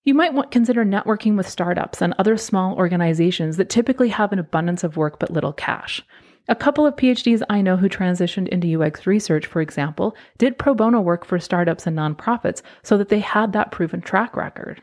You 0.03 0.15
might 0.15 0.33
want 0.33 0.49
consider 0.51 0.83
networking 0.83 1.37
with 1.37 1.47
startups 1.47 2.01
and 2.01 2.15
other 2.17 2.35
small 2.35 2.75
organizations 2.75 3.57
that 3.57 3.69
typically 3.69 4.09
have 4.09 4.31
an 4.31 4.39
abundance 4.39 4.83
of 4.83 4.97
work 4.97 5.19
but 5.19 5.29
little 5.29 5.53
cash. 5.53 6.03
A 6.51 6.55
couple 6.55 6.85
of 6.85 6.97
PhDs 6.97 7.41
I 7.49 7.61
know 7.61 7.77
who 7.77 7.87
transitioned 7.87 8.49
into 8.49 8.77
UX 8.77 9.07
research, 9.07 9.45
for 9.45 9.61
example, 9.61 10.17
did 10.37 10.57
pro 10.57 10.73
bono 10.73 10.99
work 10.99 11.23
for 11.23 11.39
startups 11.39 11.87
and 11.87 11.97
nonprofits 11.97 12.61
so 12.83 12.97
that 12.97 13.07
they 13.07 13.21
had 13.21 13.53
that 13.53 13.71
proven 13.71 14.01
track 14.01 14.35
record. 14.35 14.81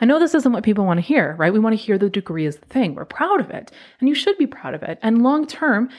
I 0.00 0.06
know 0.06 0.18
this 0.18 0.34
isn't 0.34 0.52
what 0.52 0.64
people 0.64 0.86
want 0.86 0.96
to 0.96 1.06
hear, 1.06 1.36
right? 1.38 1.52
We 1.52 1.58
want 1.58 1.74
to 1.74 1.84
hear 1.84 1.98
the 1.98 2.08
degree 2.08 2.46
is 2.46 2.56
the 2.56 2.64
thing. 2.64 2.94
We're 2.94 3.04
proud 3.04 3.40
of 3.40 3.50
it, 3.50 3.70
and 4.00 4.08
you 4.08 4.14
should 4.14 4.38
be 4.38 4.46
proud 4.46 4.72
of 4.72 4.82
it. 4.82 4.98
And 5.02 5.22
long 5.22 5.46
term, 5.46 5.90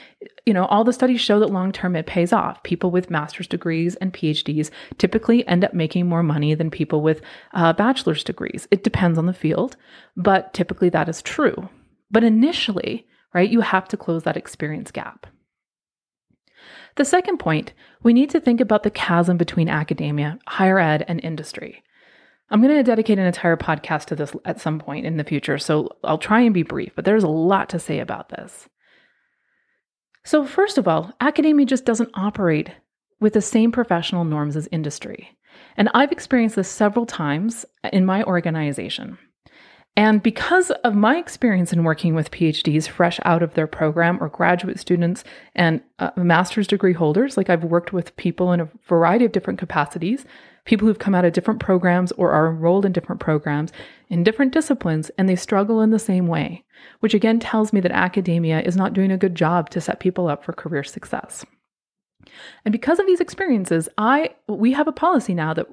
you 0.44 0.52
know, 0.52 0.64
all 0.64 0.82
the 0.82 0.92
studies 0.92 1.20
show 1.20 1.38
that 1.38 1.52
long 1.52 1.70
term 1.70 1.94
it 1.94 2.06
pays 2.06 2.32
off. 2.32 2.60
People 2.64 2.90
with 2.90 3.10
master's 3.10 3.46
degrees 3.46 3.94
and 3.96 4.12
PhDs 4.12 4.70
typically 4.96 5.46
end 5.46 5.64
up 5.64 5.72
making 5.72 6.08
more 6.08 6.24
money 6.24 6.56
than 6.56 6.68
people 6.68 7.00
with 7.00 7.20
uh, 7.54 7.74
bachelor's 7.74 8.24
degrees. 8.24 8.66
It 8.72 8.82
depends 8.82 9.18
on 9.18 9.26
the 9.26 9.32
field, 9.32 9.76
but 10.16 10.52
typically 10.52 10.88
that 10.88 11.08
is 11.08 11.22
true. 11.22 11.68
But 12.10 12.24
initially, 12.24 13.06
right? 13.34 13.50
You 13.50 13.60
have 13.60 13.88
to 13.88 13.96
close 13.96 14.22
that 14.24 14.36
experience 14.36 14.90
gap. 14.90 15.26
The 16.96 17.04
second 17.04 17.38
point, 17.38 17.72
we 18.02 18.12
need 18.12 18.30
to 18.30 18.40
think 18.40 18.60
about 18.60 18.82
the 18.82 18.90
chasm 18.90 19.36
between 19.36 19.68
academia, 19.68 20.38
higher 20.46 20.78
ed, 20.78 21.04
and 21.06 21.20
industry. 21.22 21.82
I'm 22.50 22.62
going 22.62 22.74
to 22.74 22.82
dedicate 22.82 23.18
an 23.18 23.26
entire 23.26 23.56
podcast 23.56 24.06
to 24.06 24.16
this 24.16 24.34
at 24.44 24.60
some 24.60 24.78
point 24.78 25.06
in 25.06 25.16
the 25.16 25.24
future, 25.24 25.58
so 25.58 25.90
I'll 26.02 26.18
try 26.18 26.40
and 26.40 26.54
be 26.54 26.62
brief, 26.62 26.92
but 26.96 27.04
there's 27.04 27.24
a 27.24 27.28
lot 27.28 27.68
to 27.70 27.78
say 27.78 28.00
about 28.00 28.30
this. 28.30 28.68
So, 30.24 30.44
first 30.44 30.78
of 30.78 30.88
all, 30.88 31.12
academia 31.20 31.66
just 31.66 31.84
doesn't 31.84 32.10
operate 32.14 32.70
with 33.20 33.34
the 33.34 33.40
same 33.40 33.70
professional 33.70 34.24
norms 34.24 34.56
as 34.56 34.68
industry. 34.72 35.36
And 35.76 35.88
I've 35.94 36.12
experienced 36.12 36.56
this 36.56 36.68
several 36.68 37.06
times 37.06 37.64
in 37.92 38.04
my 38.04 38.24
organization. 38.24 39.18
And 39.96 40.22
because 40.22 40.70
of 40.84 40.94
my 40.94 41.16
experience 41.16 41.72
in 41.72 41.82
working 41.82 42.14
with 42.14 42.30
PhDs 42.30 42.88
fresh 42.88 43.18
out 43.24 43.42
of 43.42 43.54
their 43.54 43.66
program 43.66 44.22
or 44.22 44.28
graduate 44.28 44.78
students 44.78 45.24
and 45.56 45.80
uh, 45.98 46.10
master's 46.16 46.68
degree 46.68 46.92
holders, 46.92 47.36
like 47.36 47.50
I've 47.50 47.64
worked 47.64 47.92
with 47.92 48.16
people 48.16 48.52
in 48.52 48.60
a 48.60 48.68
variety 48.86 49.24
of 49.24 49.32
different 49.32 49.58
capacities, 49.58 50.24
people 50.64 50.86
who've 50.86 51.00
come 51.00 51.16
out 51.16 51.24
of 51.24 51.32
different 51.32 51.58
programs 51.58 52.12
or 52.12 52.30
are 52.30 52.48
enrolled 52.48 52.84
in 52.84 52.92
different 52.92 53.20
programs 53.20 53.72
in 54.08 54.22
different 54.22 54.52
disciplines, 54.52 55.10
and 55.18 55.28
they 55.28 55.36
struggle 55.36 55.80
in 55.80 55.90
the 55.90 55.98
same 55.98 56.26
way, 56.26 56.64
which 57.00 57.14
again 57.14 57.40
tells 57.40 57.72
me 57.72 57.80
that 57.80 57.90
academia 57.90 58.60
is 58.60 58.76
not 58.76 58.92
doing 58.92 59.10
a 59.10 59.18
good 59.18 59.34
job 59.34 59.68
to 59.70 59.80
set 59.80 60.00
people 60.00 60.28
up 60.28 60.44
for 60.44 60.52
career 60.52 60.84
success. 60.84 61.44
And 62.64 62.72
because 62.72 62.98
of 62.98 63.06
these 63.06 63.20
experiences, 63.20 63.88
I 63.98 64.34
we 64.48 64.72
have 64.72 64.88
a 64.88 64.92
policy 64.92 65.34
now 65.34 65.54
that 65.54 65.66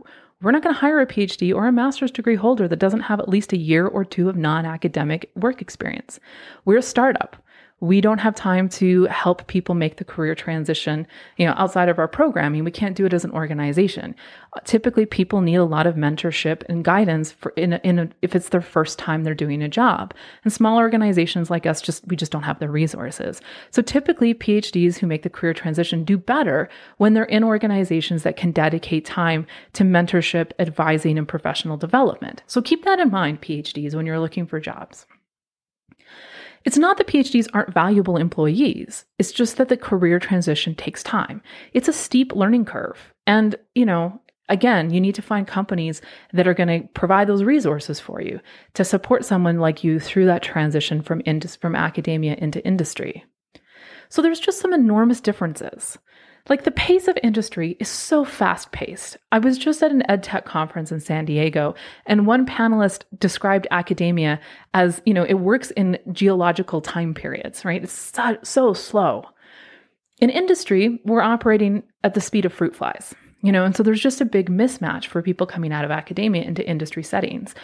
we're 0.45 0.51
not 0.51 0.61
going 0.61 0.75
to 0.75 0.79
hire 0.79 0.99
a 0.99 1.07
PhD 1.07 1.55
or 1.55 1.65
a 1.65 1.71
master's 1.71 2.11
degree 2.11 2.35
holder 2.35 2.67
that 2.67 2.77
doesn't 2.77 2.99
have 2.99 3.19
at 3.19 3.27
least 3.27 3.51
a 3.51 3.57
year 3.57 3.87
or 3.87 4.05
two 4.05 4.29
of 4.29 4.37
non 4.37 4.63
academic 4.63 5.31
work 5.35 5.59
experience. 5.59 6.19
We're 6.65 6.77
a 6.77 6.83
startup 6.83 7.35
we 7.81 7.99
don't 7.99 8.19
have 8.19 8.33
time 8.33 8.69
to 8.69 9.03
help 9.05 9.45
people 9.47 9.75
make 9.75 9.97
the 9.97 10.05
career 10.05 10.33
transition 10.33 11.05
you 11.37 11.45
know 11.45 11.53
outside 11.57 11.89
of 11.89 11.99
our 11.99 12.07
programming. 12.07 12.63
We 12.63 12.71
can't 12.71 12.95
do 12.95 13.05
it 13.05 13.13
as 13.13 13.25
an 13.25 13.31
organization. 13.31 14.15
Typically 14.63 15.05
people 15.05 15.41
need 15.41 15.55
a 15.55 15.65
lot 15.65 15.85
of 15.85 15.95
mentorship 15.95 16.63
and 16.69 16.85
guidance 16.85 17.33
for 17.33 17.51
in 17.57 17.73
a, 17.73 17.81
in 17.83 17.99
a, 17.99 18.09
if 18.21 18.33
it's 18.33 18.49
their 18.49 18.61
first 18.61 18.97
time 18.97 19.23
they're 19.23 19.35
doing 19.35 19.61
a 19.61 19.67
job. 19.67 20.13
And 20.43 20.53
small 20.53 20.77
organizations 20.77 21.49
like 21.49 21.65
us 21.65 21.81
just 21.81 22.07
we 22.07 22.15
just 22.15 22.31
don't 22.31 22.43
have 22.43 22.59
the 22.59 22.69
resources. 22.69 23.41
So 23.71 23.81
typically 23.81 24.33
phds 24.33 24.97
who 24.97 25.07
make 25.07 25.23
the 25.23 25.29
career 25.29 25.53
transition 25.53 26.05
do 26.05 26.17
better 26.17 26.69
when 26.97 27.13
they're 27.13 27.25
in 27.25 27.43
organizations 27.43 28.23
that 28.23 28.37
can 28.37 28.51
dedicate 28.51 29.05
time 29.05 29.45
to 29.73 29.83
mentorship 29.83 30.51
advising 30.59 31.17
and 31.17 31.27
professional 31.27 31.75
development. 31.75 32.41
So 32.47 32.61
keep 32.61 32.85
that 32.85 32.99
in 32.99 33.11
mind 33.11 33.41
phds 33.41 33.95
when 33.95 34.05
you're 34.05 34.19
looking 34.19 34.47
for 34.47 34.61
jobs 34.61 35.05
it's 36.65 36.77
not 36.77 36.97
that 36.97 37.07
PhDs 37.07 37.47
aren't 37.53 37.73
valuable 37.73 38.17
employees. 38.17 39.05
It's 39.19 39.31
just 39.31 39.57
that 39.57 39.69
the 39.69 39.77
career 39.77 40.19
transition 40.19 40.73
takes 40.75 41.03
time. 41.03 41.41
It's 41.73 41.87
a 41.87 41.93
steep 41.93 42.33
learning 42.33 42.65
curve. 42.65 43.13
And, 43.27 43.55
you 43.75 43.85
know, 43.85 44.19
again, 44.49 44.91
you 44.91 44.99
need 44.99 45.15
to 45.15 45.21
find 45.21 45.47
companies 45.47 46.01
that 46.33 46.47
are 46.47 46.53
going 46.53 46.81
to 46.81 46.87
provide 46.89 47.27
those 47.27 47.43
resources 47.43 47.99
for 47.99 48.19
you 48.19 48.39
to 48.73 48.83
support 48.83 49.25
someone 49.25 49.59
like 49.59 49.83
you 49.83 49.99
through 49.99 50.25
that 50.25 50.43
transition 50.43 51.01
from 51.01 51.21
indus- 51.25 51.55
from 51.55 51.75
academia 51.75 52.35
into 52.35 52.65
industry. 52.65 53.23
So 54.09 54.21
there's 54.21 54.39
just 54.39 54.59
some 54.59 54.73
enormous 54.73 55.21
differences. 55.21 55.97
Like 56.47 56.63
the 56.63 56.71
pace 56.71 57.07
of 57.07 57.17
industry 57.23 57.75
is 57.79 57.89
so 57.89 58.23
fast 58.23 58.71
paced. 58.71 59.17
I 59.31 59.39
was 59.39 59.57
just 59.57 59.81
at 59.81 59.91
an 59.91 60.03
EdTech 60.07 60.45
conference 60.45 60.91
in 60.91 60.99
San 60.99 61.25
Diego, 61.25 61.73
and 62.05 62.27
one 62.27 62.45
panelist 62.45 63.03
described 63.17 63.67
academia 63.71 64.39
as, 64.73 65.01
you 65.05 65.13
know, 65.13 65.23
it 65.23 65.35
works 65.35 65.71
in 65.71 65.97
geological 66.11 66.81
time 66.81 67.15
periods, 67.15 67.65
right? 67.65 67.83
It's 67.83 67.93
so, 67.93 68.37
so 68.43 68.73
slow. 68.73 69.25
In 70.19 70.29
industry, 70.29 71.01
we're 71.03 71.21
operating 71.21 71.81
at 72.03 72.13
the 72.13 72.21
speed 72.21 72.45
of 72.45 72.53
fruit 72.53 72.75
flies, 72.75 73.15
you 73.41 73.51
know, 73.51 73.65
and 73.65 73.75
so 73.75 73.81
there's 73.81 74.01
just 74.01 74.21
a 74.21 74.25
big 74.25 74.49
mismatch 74.49 75.07
for 75.07 75.23
people 75.23 75.47
coming 75.47 75.73
out 75.73 75.83
of 75.83 75.91
academia 75.91 76.43
into 76.43 76.67
industry 76.67 77.01
settings. 77.01 77.55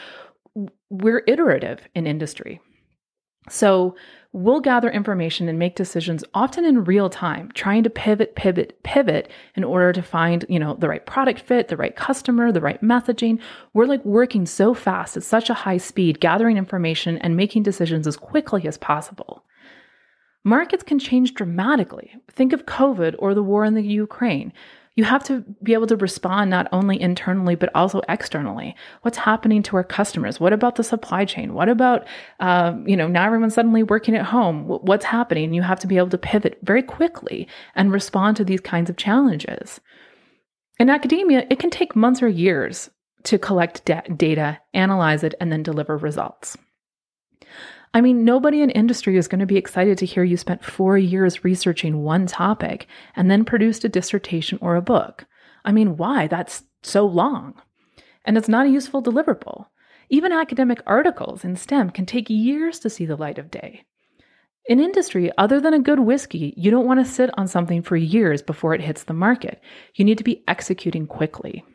We're 0.89 1.23
iterative 1.27 1.87
in 1.93 2.07
industry. 2.07 2.59
So 3.49 3.95
we'll 4.33 4.61
gather 4.61 4.89
information 4.89 5.49
and 5.49 5.59
make 5.59 5.75
decisions 5.75 6.23
often 6.33 6.63
in 6.63 6.85
real 6.85 7.09
time, 7.09 7.51
trying 7.53 7.83
to 7.83 7.89
pivot, 7.89 8.35
pivot, 8.35 8.81
pivot 8.83 9.29
in 9.55 9.63
order 9.63 9.91
to 9.91 10.01
find, 10.01 10.45
you 10.47 10.59
know, 10.59 10.75
the 10.75 10.87
right 10.87 11.05
product 11.05 11.41
fit, 11.41 11.67
the 11.67 11.77
right 11.77 11.95
customer, 11.95 12.51
the 12.51 12.61
right 12.61 12.81
messaging. 12.81 13.39
We're 13.73 13.87
like 13.87 14.05
working 14.05 14.45
so 14.45 14.73
fast 14.73 15.17
at 15.17 15.23
such 15.23 15.49
a 15.49 15.55
high 15.55 15.77
speed, 15.77 16.19
gathering 16.19 16.57
information 16.57 17.17
and 17.17 17.35
making 17.35 17.63
decisions 17.63 18.07
as 18.07 18.15
quickly 18.15 18.67
as 18.67 18.77
possible. 18.77 19.43
Markets 20.43 20.83
can 20.83 20.97
change 20.97 21.33
dramatically. 21.33 22.15
Think 22.31 22.53
of 22.53 22.65
COVID 22.65 23.15
or 23.19 23.35
the 23.35 23.43
war 23.43 23.63
in 23.65 23.75
the 23.75 23.83
Ukraine 23.83 24.53
you 24.95 25.03
have 25.05 25.23
to 25.23 25.41
be 25.63 25.73
able 25.73 25.87
to 25.87 25.95
respond 25.95 26.49
not 26.49 26.67
only 26.71 26.99
internally 26.99 27.55
but 27.55 27.69
also 27.73 28.01
externally. 28.09 28.75
What's 29.01 29.17
happening 29.17 29.63
to 29.63 29.77
our 29.77 29.83
customers? 29.83 30.39
What 30.39 30.53
about 30.53 30.75
the 30.75 30.83
supply 30.83 31.25
chain? 31.25 31.53
What 31.53 31.69
about 31.69 32.05
uh, 32.39 32.75
you 32.85 32.97
know 32.97 33.07
now 33.07 33.25
everyone's 33.25 33.53
suddenly 33.53 33.83
working 33.83 34.15
at 34.15 34.25
home? 34.25 34.65
What's 34.65 35.05
happening? 35.05 35.53
You 35.53 35.61
have 35.61 35.79
to 35.79 35.87
be 35.87 35.97
able 35.97 36.09
to 36.09 36.17
pivot 36.17 36.59
very 36.63 36.83
quickly 36.83 37.47
and 37.75 37.91
respond 37.91 38.37
to 38.37 38.43
these 38.43 38.61
kinds 38.61 38.89
of 38.89 38.97
challenges. 38.97 39.79
In 40.79 40.89
academia 40.89 41.45
it 41.49 41.59
can 41.59 41.69
take 41.69 41.95
months 41.95 42.21
or 42.21 42.27
years 42.27 42.89
to 43.23 43.37
collect 43.37 43.85
da- 43.85 44.01
data 44.01 44.59
analyze 44.73 45.23
it 45.23 45.35
and 45.39 45.51
then 45.51 45.63
deliver 45.63 45.95
results 45.95 46.57
I 47.93 47.99
mean, 47.99 48.23
nobody 48.23 48.61
in 48.61 48.69
industry 48.69 49.17
is 49.17 49.27
going 49.27 49.39
to 49.39 49.45
be 49.45 49.57
excited 49.57 49.97
to 49.97 50.05
hear 50.05 50.23
you 50.23 50.37
spent 50.37 50.63
four 50.63 50.97
years 50.97 51.43
researching 51.43 52.03
one 52.03 52.25
topic 52.25 52.87
and 53.15 53.29
then 53.29 53.43
produced 53.43 53.83
a 53.83 53.89
dissertation 53.89 54.57
or 54.61 54.75
a 54.75 54.81
book. 54.81 55.25
I 55.65 55.73
mean, 55.73 55.97
why? 55.97 56.27
That's 56.27 56.63
so 56.83 57.05
long. 57.05 57.55
And 58.23 58.37
it's 58.37 58.47
not 58.47 58.65
a 58.65 58.69
useful 58.69 59.03
deliverable. 59.03 59.65
Even 60.09 60.31
academic 60.31 60.81
articles 60.85 61.43
in 61.43 61.55
STEM 61.55 61.89
can 61.89 62.05
take 62.05 62.29
years 62.29 62.79
to 62.79 62.89
see 62.89 63.05
the 63.05 63.17
light 63.17 63.37
of 63.37 63.51
day. 63.51 63.83
In 64.67 64.79
industry, 64.79 65.31
other 65.37 65.59
than 65.59 65.73
a 65.73 65.79
good 65.79 65.99
whiskey, 65.99 66.53
you 66.55 66.71
don't 66.71 66.85
want 66.85 66.99
to 66.99 67.11
sit 67.11 67.29
on 67.37 67.47
something 67.47 67.81
for 67.81 67.97
years 67.97 68.41
before 68.41 68.73
it 68.73 68.81
hits 68.81 69.03
the 69.03 69.13
market. 69.13 69.61
You 69.95 70.05
need 70.05 70.17
to 70.17 70.23
be 70.23 70.43
executing 70.47 71.07
quickly. 71.07 71.65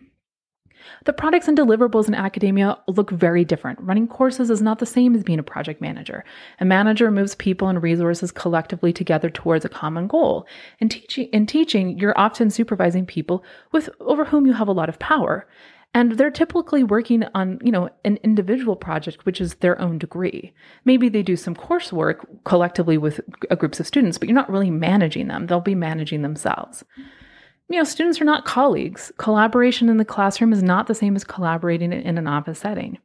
The 1.04 1.12
products 1.12 1.48
and 1.48 1.56
deliverables 1.56 2.08
in 2.08 2.14
academia 2.14 2.78
look 2.88 3.10
very 3.10 3.44
different. 3.44 3.80
Running 3.80 4.08
courses 4.08 4.50
is 4.50 4.62
not 4.62 4.78
the 4.78 4.86
same 4.86 5.14
as 5.14 5.22
being 5.22 5.38
a 5.38 5.44
project 5.44 5.80
manager. 5.80 6.24
A 6.60 6.64
manager 6.64 7.10
moves 7.10 7.34
people 7.34 7.68
and 7.68 7.82
resources 7.82 8.32
collectively 8.32 8.92
together 8.92 9.30
towards 9.30 9.64
a 9.64 9.68
common 9.68 10.06
goal. 10.06 10.46
In 10.80 10.88
teaching, 10.88 11.28
in 11.32 11.46
teaching, 11.46 11.98
you're 11.98 12.18
often 12.18 12.50
supervising 12.50 13.06
people 13.06 13.44
with 13.72 13.88
over 14.00 14.24
whom 14.24 14.46
you 14.46 14.52
have 14.52 14.68
a 14.68 14.72
lot 14.72 14.88
of 14.88 14.98
power. 14.98 15.46
And 15.94 16.12
they're 16.12 16.30
typically 16.30 16.84
working 16.84 17.24
on, 17.34 17.58
you 17.62 17.72
know, 17.72 17.88
an 18.04 18.18
individual 18.22 18.76
project, 18.76 19.24
which 19.24 19.40
is 19.40 19.54
their 19.54 19.80
own 19.80 19.96
degree. 19.96 20.52
Maybe 20.84 21.08
they 21.08 21.22
do 21.22 21.36
some 21.36 21.54
coursework 21.54 22.26
collectively 22.44 22.98
with 22.98 23.20
groups 23.58 23.80
of 23.80 23.86
students, 23.86 24.18
but 24.18 24.28
you're 24.28 24.34
not 24.34 24.50
really 24.50 24.70
managing 24.70 25.28
them. 25.28 25.46
They'll 25.46 25.60
be 25.60 25.74
managing 25.74 26.20
themselves 26.20 26.84
you 27.68 27.78
know, 27.78 27.85
students 27.85 28.20
are 28.20 28.25
not 28.25 28.44
colleagues. 28.44 29.11
Collaboration 29.18 29.88
in 29.88 29.96
the 29.96 30.04
classroom 30.04 30.52
is 30.52 30.62
not 30.62 30.87
the 30.87 30.94
same 30.94 31.16
as 31.16 31.25
collaborating 31.25 31.92
in 31.92 32.18
an 32.18 32.26
office 32.26 32.61
setting. 32.61 32.99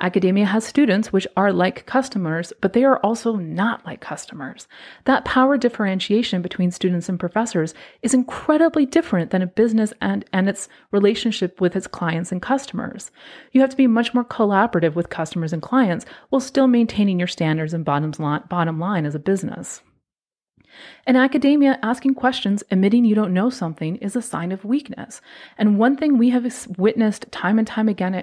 Academia 0.00 0.44
has 0.44 0.64
students 0.64 1.12
which 1.12 1.26
are 1.36 1.52
like 1.52 1.84
customers, 1.84 2.52
but 2.60 2.72
they 2.72 2.84
are 2.84 2.98
also 2.98 3.34
not 3.34 3.84
like 3.84 4.00
customers. 4.00 4.68
That 5.06 5.24
power 5.24 5.58
differentiation 5.58 6.40
between 6.40 6.70
students 6.70 7.08
and 7.08 7.18
professors 7.18 7.74
is 8.02 8.14
incredibly 8.14 8.86
different 8.86 9.32
than 9.32 9.42
a 9.42 9.48
business 9.48 9.92
and, 10.00 10.24
and 10.32 10.48
its 10.48 10.68
relationship 10.92 11.60
with 11.60 11.74
its 11.74 11.88
clients 11.88 12.30
and 12.30 12.40
customers. 12.40 13.10
You 13.50 13.60
have 13.60 13.70
to 13.70 13.76
be 13.76 13.88
much 13.88 14.14
more 14.14 14.24
collaborative 14.24 14.94
with 14.94 15.10
customers 15.10 15.52
and 15.52 15.60
clients 15.60 16.06
while 16.28 16.38
still 16.38 16.68
maintaining 16.68 17.18
your 17.18 17.26
standards 17.26 17.74
and 17.74 17.84
bottom 17.84 18.12
line, 18.20 18.44
bottom 18.48 18.78
line 18.78 19.04
as 19.04 19.16
a 19.16 19.20
business. 19.20 19.82
In 21.06 21.16
academia, 21.16 21.78
asking 21.82 22.14
questions, 22.14 22.62
admitting 22.70 23.04
you 23.04 23.14
don't 23.14 23.34
know 23.34 23.50
something, 23.50 23.96
is 23.96 24.16
a 24.16 24.22
sign 24.22 24.52
of 24.52 24.64
weakness. 24.64 25.20
And 25.56 25.78
one 25.78 25.96
thing 25.96 26.18
we 26.18 26.30
have 26.30 26.68
witnessed 26.76 27.30
time 27.32 27.58
and 27.58 27.66
time 27.66 27.88
again 27.88 28.14
eh, 28.14 28.22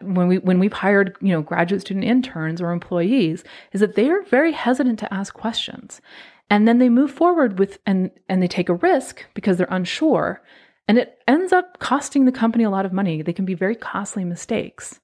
when 0.00 0.28
we 0.28 0.38
when 0.38 0.58
we've 0.58 0.72
hired 0.72 1.16
you 1.20 1.28
know 1.28 1.42
graduate 1.42 1.82
student 1.82 2.04
interns 2.04 2.60
or 2.60 2.72
employees 2.72 3.44
is 3.72 3.80
that 3.80 3.94
they 3.94 4.08
are 4.10 4.22
very 4.22 4.52
hesitant 4.52 4.98
to 5.00 5.12
ask 5.12 5.34
questions, 5.34 6.00
and 6.48 6.66
then 6.66 6.78
they 6.78 6.88
move 6.88 7.10
forward 7.10 7.58
with 7.58 7.78
and 7.86 8.10
and 8.28 8.42
they 8.42 8.48
take 8.48 8.68
a 8.68 8.74
risk 8.74 9.24
because 9.34 9.56
they're 9.56 9.66
unsure, 9.70 10.42
and 10.88 10.98
it 10.98 11.18
ends 11.26 11.52
up 11.52 11.78
costing 11.78 12.24
the 12.24 12.32
company 12.32 12.64
a 12.64 12.70
lot 12.70 12.86
of 12.86 12.92
money. 12.92 13.22
They 13.22 13.32
can 13.32 13.44
be 13.44 13.54
very 13.54 13.76
costly 13.76 14.24
mistakes. 14.24 15.00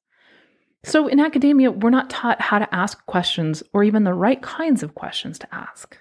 So 0.85 1.09
in 1.09 1.21
academia, 1.21 1.71
we're 1.71 1.91
not 1.91 2.09
taught 2.09 2.41
how 2.41 2.59
to 2.59 2.75
ask 2.75 3.05
questions 3.07 3.63
or 3.73 3.83
even 3.83 4.05
the 4.05 4.15
right 4.15 4.41
kinds 4.41 4.83
of 4.83 4.95
questions 4.95 5.39
to 5.41 5.55
ask. 5.55 5.99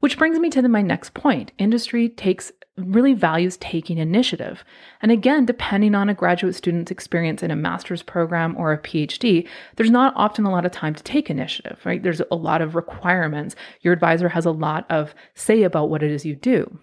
Which 0.00 0.18
brings 0.18 0.38
me 0.38 0.50
to 0.50 0.62
the, 0.62 0.68
my 0.68 0.82
next 0.82 1.14
point. 1.14 1.52
Industry 1.58 2.08
takes 2.08 2.52
really 2.76 3.12
values 3.12 3.56
taking 3.58 3.98
initiative. 3.98 4.64
And 5.02 5.12
again, 5.12 5.44
depending 5.44 5.94
on 5.94 6.08
a 6.08 6.14
graduate 6.14 6.54
student's 6.54 6.90
experience 6.90 7.42
in 7.42 7.50
a 7.50 7.56
master's 7.56 8.02
program 8.02 8.56
or 8.56 8.72
a 8.72 8.78
PhD, 8.78 9.46
there's 9.76 9.90
not 9.90 10.14
often 10.16 10.44
a 10.46 10.50
lot 10.50 10.64
of 10.64 10.72
time 10.72 10.94
to 10.94 11.02
take 11.02 11.28
initiative, 11.28 11.78
right? 11.84 12.02
There's 12.02 12.22
a 12.30 12.36
lot 12.36 12.62
of 12.62 12.74
requirements. 12.74 13.56
Your 13.82 13.92
advisor 13.92 14.30
has 14.30 14.46
a 14.46 14.50
lot 14.50 14.86
of 14.90 15.14
say 15.34 15.62
about 15.62 15.90
what 15.90 16.02
it 16.02 16.10
is 16.10 16.24
you 16.24 16.34
do. 16.34 16.78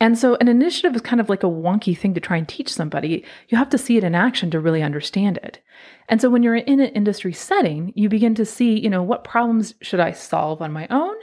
And 0.00 0.16
so 0.16 0.36
an 0.36 0.46
initiative 0.46 0.94
is 0.94 1.02
kind 1.02 1.20
of 1.20 1.28
like 1.28 1.42
a 1.42 1.48
wonky 1.48 1.96
thing 1.96 2.14
to 2.14 2.20
try 2.20 2.36
and 2.36 2.48
teach 2.48 2.72
somebody. 2.72 3.24
You 3.48 3.58
have 3.58 3.70
to 3.70 3.78
see 3.78 3.96
it 3.96 4.04
in 4.04 4.14
action 4.14 4.50
to 4.52 4.60
really 4.60 4.82
understand 4.82 5.38
it. 5.38 5.60
And 6.08 6.20
so 6.20 6.30
when 6.30 6.44
you're 6.44 6.54
in 6.54 6.78
an 6.78 6.90
industry 6.90 7.32
setting, 7.32 7.92
you 7.96 8.08
begin 8.08 8.34
to 8.36 8.44
see, 8.44 8.78
you 8.78 8.90
know, 8.90 9.02
what 9.02 9.24
problems 9.24 9.74
should 9.82 9.98
I 9.98 10.12
solve 10.12 10.62
on 10.62 10.72
my 10.72 10.86
own? 10.88 11.16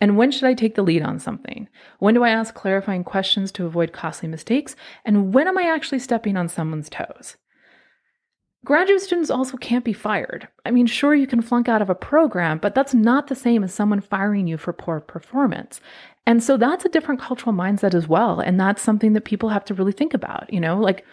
And 0.00 0.16
when 0.16 0.30
should 0.30 0.44
I 0.44 0.54
take 0.54 0.74
the 0.74 0.82
lead 0.82 1.02
on 1.02 1.18
something? 1.18 1.68
When 1.98 2.14
do 2.14 2.22
I 2.22 2.30
ask 2.30 2.54
clarifying 2.54 3.04
questions 3.04 3.50
to 3.52 3.66
avoid 3.66 3.92
costly 3.92 4.28
mistakes? 4.28 4.76
And 5.04 5.32
when 5.32 5.48
am 5.48 5.56
I 5.56 5.62
actually 5.62 6.00
stepping 6.00 6.36
on 6.36 6.48
someone's 6.48 6.90
toes? 6.90 7.36
Graduate 8.64 9.00
students 9.00 9.30
also 9.30 9.56
can't 9.56 9.84
be 9.84 9.92
fired. 9.92 10.48
I 10.64 10.72
mean, 10.72 10.86
sure, 10.86 11.14
you 11.14 11.26
can 11.26 11.40
flunk 11.40 11.68
out 11.68 11.82
of 11.82 11.88
a 11.88 11.94
program, 11.94 12.58
but 12.58 12.74
that's 12.74 12.94
not 12.94 13.28
the 13.28 13.36
same 13.36 13.62
as 13.62 13.72
someone 13.72 14.00
firing 14.00 14.48
you 14.48 14.58
for 14.58 14.72
poor 14.72 15.00
performance. 15.00 15.80
And 16.26 16.42
so 16.42 16.56
that's 16.56 16.84
a 16.84 16.88
different 16.88 17.20
cultural 17.20 17.54
mindset 17.54 17.94
as 17.94 18.08
well. 18.08 18.40
And 18.40 18.58
that's 18.58 18.82
something 18.82 19.12
that 19.12 19.24
people 19.24 19.50
have 19.50 19.64
to 19.66 19.74
really 19.74 19.92
think 19.92 20.14
about. 20.14 20.52
You 20.52 20.60
know, 20.60 20.78
like 20.78 21.04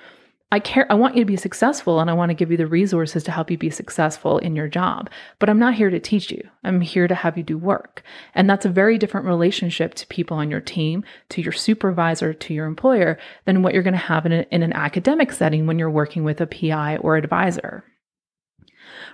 I 0.53 0.59
care, 0.59 0.85
I 0.91 0.93
want 0.93 1.15
you 1.15 1.21
to 1.23 1.25
be 1.25 1.35
successful 1.35 1.99
and 1.99 2.11
I 2.11 2.13
want 2.13 2.29
to 2.29 2.35
give 2.35 2.51
you 2.51 2.57
the 2.57 2.67
resources 2.67 3.23
to 3.23 3.31
help 3.31 3.49
you 3.49 3.57
be 3.57 3.71
successful 3.71 4.37
in 4.37 4.55
your 4.55 4.67
job. 4.67 5.09
But 5.39 5.49
I'm 5.49 5.57
not 5.57 5.73
here 5.73 5.89
to 5.89 5.99
teach 5.99 6.29
you. 6.29 6.47
I'm 6.63 6.79
here 6.79 7.07
to 7.07 7.15
have 7.15 7.39
you 7.39 7.43
do 7.43 7.57
work. 7.57 8.03
And 8.35 8.47
that's 8.47 8.63
a 8.63 8.69
very 8.69 8.99
different 8.99 9.25
relationship 9.25 9.95
to 9.95 10.05
people 10.05 10.37
on 10.37 10.51
your 10.51 10.61
team, 10.61 11.03
to 11.29 11.41
your 11.41 11.53
supervisor, 11.53 12.35
to 12.35 12.53
your 12.53 12.67
employer 12.67 13.17
than 13.45 13.63
what 13.63 13.73
you're 13.73 13.81
going 13.81 13.93
to 13.95 13.97
have 13.97 14.27
in, 14.27 14.31
a, 14.31 14.45
in 14.51 14.61
an 14.61 14.73
academic 14.73 15.31
setting 15.31 15.65
when 15.65 15.79
you're 15.79 15.89
working 15.89 16.23
with 16.23 16.39
a 16.39 16.45
PI 16.45 16.97
or 16.97 17.17
advisor. 17.17 17.83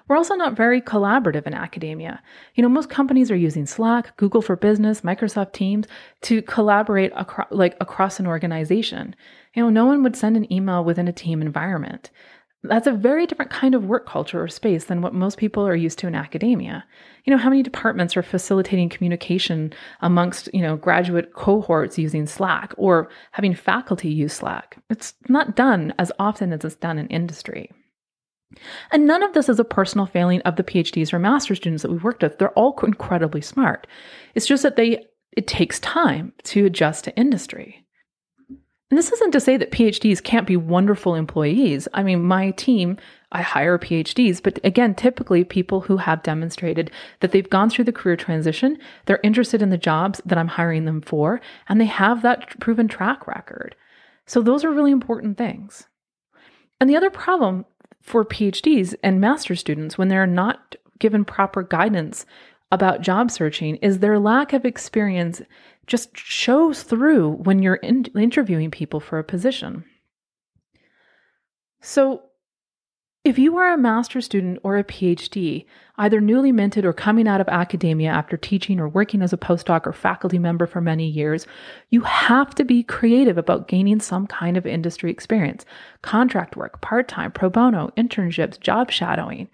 We're 0.10 0.18
also 0.18 0.36
not 0.36 0.58
very 0.58 0.82
collaborative 0.82 1.46
in 1.46 1.54
academia. 1.54 2.22
You 2.56 2.64
know, 2.64 2.70
most 2.70 2.90
companies 2.90 3.32
are 3.32 3.36
using 3.36 3.66
Slack, 3.66 4.18
Google 4.18 4.42
for 4.42 4.56
Business, 4.56 5.02
Microsoft 5.02 5.54
Teams 5.54 5.86
to 6.24 6.42
collaborate 6.42 7.14
acro- 7.16 7.46
like 7.52 7.78
across 7.80 8.20
an 8.20 8.28
organization. 8.28 9.16
You 9.60 9.66
know, 9.66 9.72
no 9.72 9.88
one 9.88 10.04
would 10.04 10.16
send 10.16 10.38
an 10.38 10.52
email 10.54 10.86
within 10.86 11.10
a 11.10 11.12
team 11.12 11.42
environment. 11.42 12.12
That's 12.64 12.88
a 12.88 12.94
very 12.94 13.28
different 13.28 13.52
kind 13.52 13.76
of 13.76 13.84
work 13.84 14.08
culture 14.08 14.42
or 14.42 14.48
space 14.48 14.86
than 14.86 15.02
what 15.02 15.14
most 15.14 15.38
people 15.38 15.68
are 15.68 15.76
used 15.76 16.00
to 16.00 16.08
in 16.08 16.16
academia. 16.16 16.86
You 17.26 17.32
know, 17.32 17.38
how 17.38 17.50
many 17.50 17.62
departments 17.62 18.16
are 18.16 18.24
facilitating 18.24 18.88
communication 18.88 19.74
amongst, 20.00 20.48
you 20.54 20.62
know, 20.62 20.78
graduate 20.78 21.34
cohorts 21.34 21.98
using 21.98 22.26
Slack 22.26 22.74
or 22.78 23.10
having 23.32 23.54
faculty 23.54 24.08
use 24.08 24.32
Slack? 24.32 24.82
It's 24.90 25.14
not 25.28 25.58
done 25.58 25.94
as 26.00 26.10
often 26.20 26.54
as 26.54 26.64
it's 26.64 26.76
done 26.76 26.98
in 26.98 27.08
industry. 27.08 27.70
And 28.94 29.06
none 29.06 29.24
of 29.24 29.34
this 29.34 29.50
is 29.50 29.60
a 29.60 29.66
personal 29.66 30.06
failing 30.06 30.40
of 30.44 30.56
the 30.56 30.64
PhDs 30.64 31.12
or 31.12 31.20
master's 31.20 31.58
students 31.58 31.84
that 31.84 31.92
we've 31.92 32.06
worked 32.06 32.24
with. 32.24 32.38
They're 32.38 32.58
all 32.58 32.80
incredibly 32.82 33.42
smart. 33.42 33.88
It's 34.36 34.48
just 34.48 34.64
that 34.64 34.78
they 34.78 35.04
it 35.36 35.48
takes 35.48 35.82
time 35.82 36.32
to 36.44 36.66
adjust 36.66 37.04
to 37.04 37.16
industry. 37.18 37.86
And 38.90 38.98
this 38.98 39.12
isn't 39.12 39.32
to 39.32 39.40
say 39.40 39.56
that 39.56 39.72
PhDs 39.72 40.24
can't 40.24 40.48
be 40.48 40.58
wonderful 40.58 41.14
employees. 41.14 41.88
I 41.94 42.02
mean, 42.02 42.24
my 42.24 42.52
team, 42.52 42.98
I 43.32 43.44
hire 43.44 43.78
PhDs, 43.78 44.42
but 44.42 44.60
again, 44.64 44.96
typically 44.96 45.44
people 45.44 45.82
who 45.82 45.98
have 45.98 46.24
demonstrated 46.24 46.90
that 47.20 47.32
they've 47.32 47.50
gone 47.50 47.70
through 47.70 47.86
the 47.86 47.92
career 47.94 48.16
transition, 48.16 48.80
they're 49.06 49.20
interested 49.24 49.62
in 49.62 49.70
the 49.70 49.78
jobs 49.78 50.22
that 50.26 50.40
I'm 50.40 50.48
hiring 50.48 50.86
them 50.86 51.02
for, 51.02 51.40
and 51.68 51.80
they 51.80 51.86
have 51.86 52.24
that 52.24 52.60
proven 52.60 52.88
track 52.88 53.28
record. 53.28 53.76
So 54.26 54.42
those 54.42 54.64
are 54.64 54.72
really 54.72 54.92
important 54.92 55.38
things. 55.38 55.88
And 56.82 56.90
the 56.90 56.98
other 56.98 57.12
problem 57.12 57.66
for 58.02 58.26
PhDs 58.26 58.96
and 59.04 59.22
master 59.22 59.56
students 59.56 60.00
when 60.00 60.08
they're 60.08 60.26
not 60.26 60.76
given 60.98 61.26
proper 61.26 61.62
guidance 61.62 62.26
about 62.72 63.02
job 63.02 63.32
searching 63.32 63.76
is 63.78 64.00
their 64.00 64.20
lack 64.20 64.54
of 64.54 64.66
experience 64.66 65.42
just 65.90 66.16
shows 66.16 66.84
through 66.84 67.32
when 67.32 67.62
you're 67.62 67.76
in- 67.76 68.06
interviewing 68.16 68.72
people 68.72 69.02
for 69.02 69.20
a 69.20 69.24
position. 69.24 69.84
So, 71.82 72.24
if 73.26 73.38
you 73.38 73.58
are 73.58 73.74
a 73.74 73.78
master's 73.78 74.24
student 74.24 74.60
or 74.64 74.78
a 74.78 74.84
PhD, 74.84 75.66
either 75.98 76.22
newly 76.22 76.54
minted 76.54 76.86
or 76.86 76.94
coming 76.94 77.28
out 77.28 77.42
of 77.42 77.50
academia 77.50 78.10
after 78.10 78.38
teaching 78.38 78.80
or 78.80 78.88
working 78.88 79.22
as 79.22 79.34
a 79.34 79.38
postdoc 79.38 79.86
or 79.86 79.92
faculty 79.92 80.40
member 80.40 80.66
for 80.66 80.80
many 80.80 81.06
years, 81.06 81.46
you 81.90 82.02
have 82.02 82.56
to 82.56 82.64
be 82.64 82.82
creative 82.82 83.38
about 83.38 83.68
gaining 83.68 84.00
some 84.00 84.26
kind 84.26 84.56
of 84.56 84.66
industry 84.66 85.12
experience 85.12 85.66
contract 86.02 86.56
work, 86.56 86.80
part 86.80 87.10
time, 87.10 87.32
pro 87.32 87.50
bono, 87.50 87.92
internships, 87.98 88.58
job 88.58 88.90
shadowing. 88.90 89.50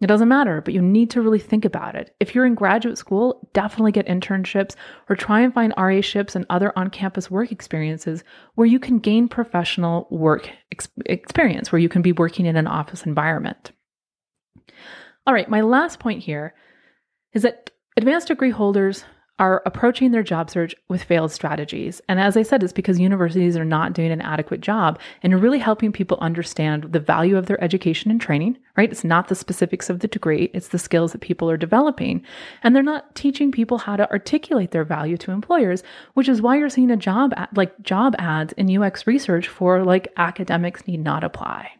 It 0.00 0.06
doesn't 0.06 0.28
matter, 0.28 0.60
but 0.60 0.74
you 0.74 0.80
need 0.80 1.10
to 1.10 1.22
really 1.22 1.40
think 1.40 1.64
about 1.64 1.96
it. 1.96 2.14
If 2.20 2.34
you're 2.34 2.46
in 2.46 2.54
graduate 2.54 2.98
school, 2.98 3.48
definitely 3.52 3.90
get 3.90 4.06
internships 4.06 4.76
or 5.08 5.16
try 5.16 5.40
and 5.40 5.52
find 5.52 5.74
RA-ships 5.76 6.36
and 6.36 6.46
other 6.50 6.72
on 6.78 6.90
campus 6.90 7.30
work 7.30 7.50
experiences 7.50 8.22
where 8.54 8.66
you 8.66 8.78
can 8.78 9.00
gain 9.00 9.28
professional 9.28 10.06
work 10.10 10.50
ex- 10.70 10.88
experience, 11.06 11.72
where 11.72 11.80
you 11.80 11.88
can 11.88 12.02
be 12.02 12.12
working 12.12 12.46
in 12.46 12.56
an 12.56 12.68
office 12.68 13.06
environment. 13.06 13.72
All 15.26 15.34
right, 15.34 15.50
my 15.50 15.62
last 15.62 15.98
point 15.98 16.22
here 16.22 16.54
is 17.32 17.42
that 17.42 17.70
advanced 17.96 18.28
degree 18.28 18.50
holders 18.50 19.04
are 19.38 19.62
approaching 19.66 20.10
their 20.10 20.22
job 20.22 20.50
search 20.50 20.74
with 20.88 21.02
failed 21.02 21.30
strategies. 21.30 22.00
And 22.08 22.18
as 22.18 22.36
I 22.36 22.42
said, 22.42 22.62
it's 22.62 22.72
because 22.72 22.98
universities 22.98 23.56
are 23.56 23.64
not 23.64 23.92
doing 23.92 24.10
an 24.10 24.20
adequate 24.20 24.60
job 24.60 24.98
and 25.22 25.40
really 25.40 25.60
helping 25.60 25.92
people 25.92 26.18
understand 26.20 26.84
the 26.92 27.00
value 27.00 27.36
of 27.36 27.46
their 27.46 27.62
education 27.62 28.10
and 28.10 28.20
training, 28.20 28.58
right? 28.76 28.90
It's 28.90 29.04
not 29.04 29.28
the 29.28 29.34
specifics 29.34 29.88
of 29.88 30.00
the 30.00 30.08
degree, 30.08 30.50
it's 30.54 30.68
the 30.68 30.78
skills 30.78 31.12
that 31.12 31.20
people 31.20 31.48
are 31.48 31.56
developing. 31.56 32.24
And 32.62 32.74
they're 32.74 32.82
not 32.82 33.14
teaching 33.14 33.52
people 33.52 33.78
how 33.78 33.96
to 33.96 34.10
articulate 34.10 34.72
their 34.72 34.84
value 34.84 35.16
to 35.18 35.30
employers, 35.30 35.82
which 36.14 36.28
is 36.28 36.42
why 36.42 36.56
you're 36.56 36.68
seeing 36.68 36.90
a 36.90 36.96
job 36.96 37.32
ad, 37.36 37.48
like 37.54 37.80
job 37.82 38.16
ads 38.18 38.52
in 38.54 38.76
UX 38.76 39.06
research 39.06 39.46
for 39.46 39.84
like 39.84 40.12
academics 40.16 40.86
need 40.86 41.04
not 41.04 41.22
apply. 41.22 41.70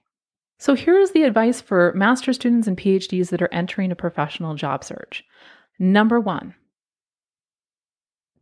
So 0.61 0.75
here 0.75 0.99
is 0.99 1.13
the 1.13 1.23
advice 1.23 1.61
for 1.61 1.93
master 1.95 2.33
students 2.33 2.67
and 2.67 2.77
PhDs 2.77 3.31
that 3.31 3.43
are 3.43 3.53
entering 3.53 3.93
a 3.93 3.97
professional 3.97 4.55
job 4.55 4.83
search. 4.83 5.25
Number 5.79 6.19
1, 6.19 6.55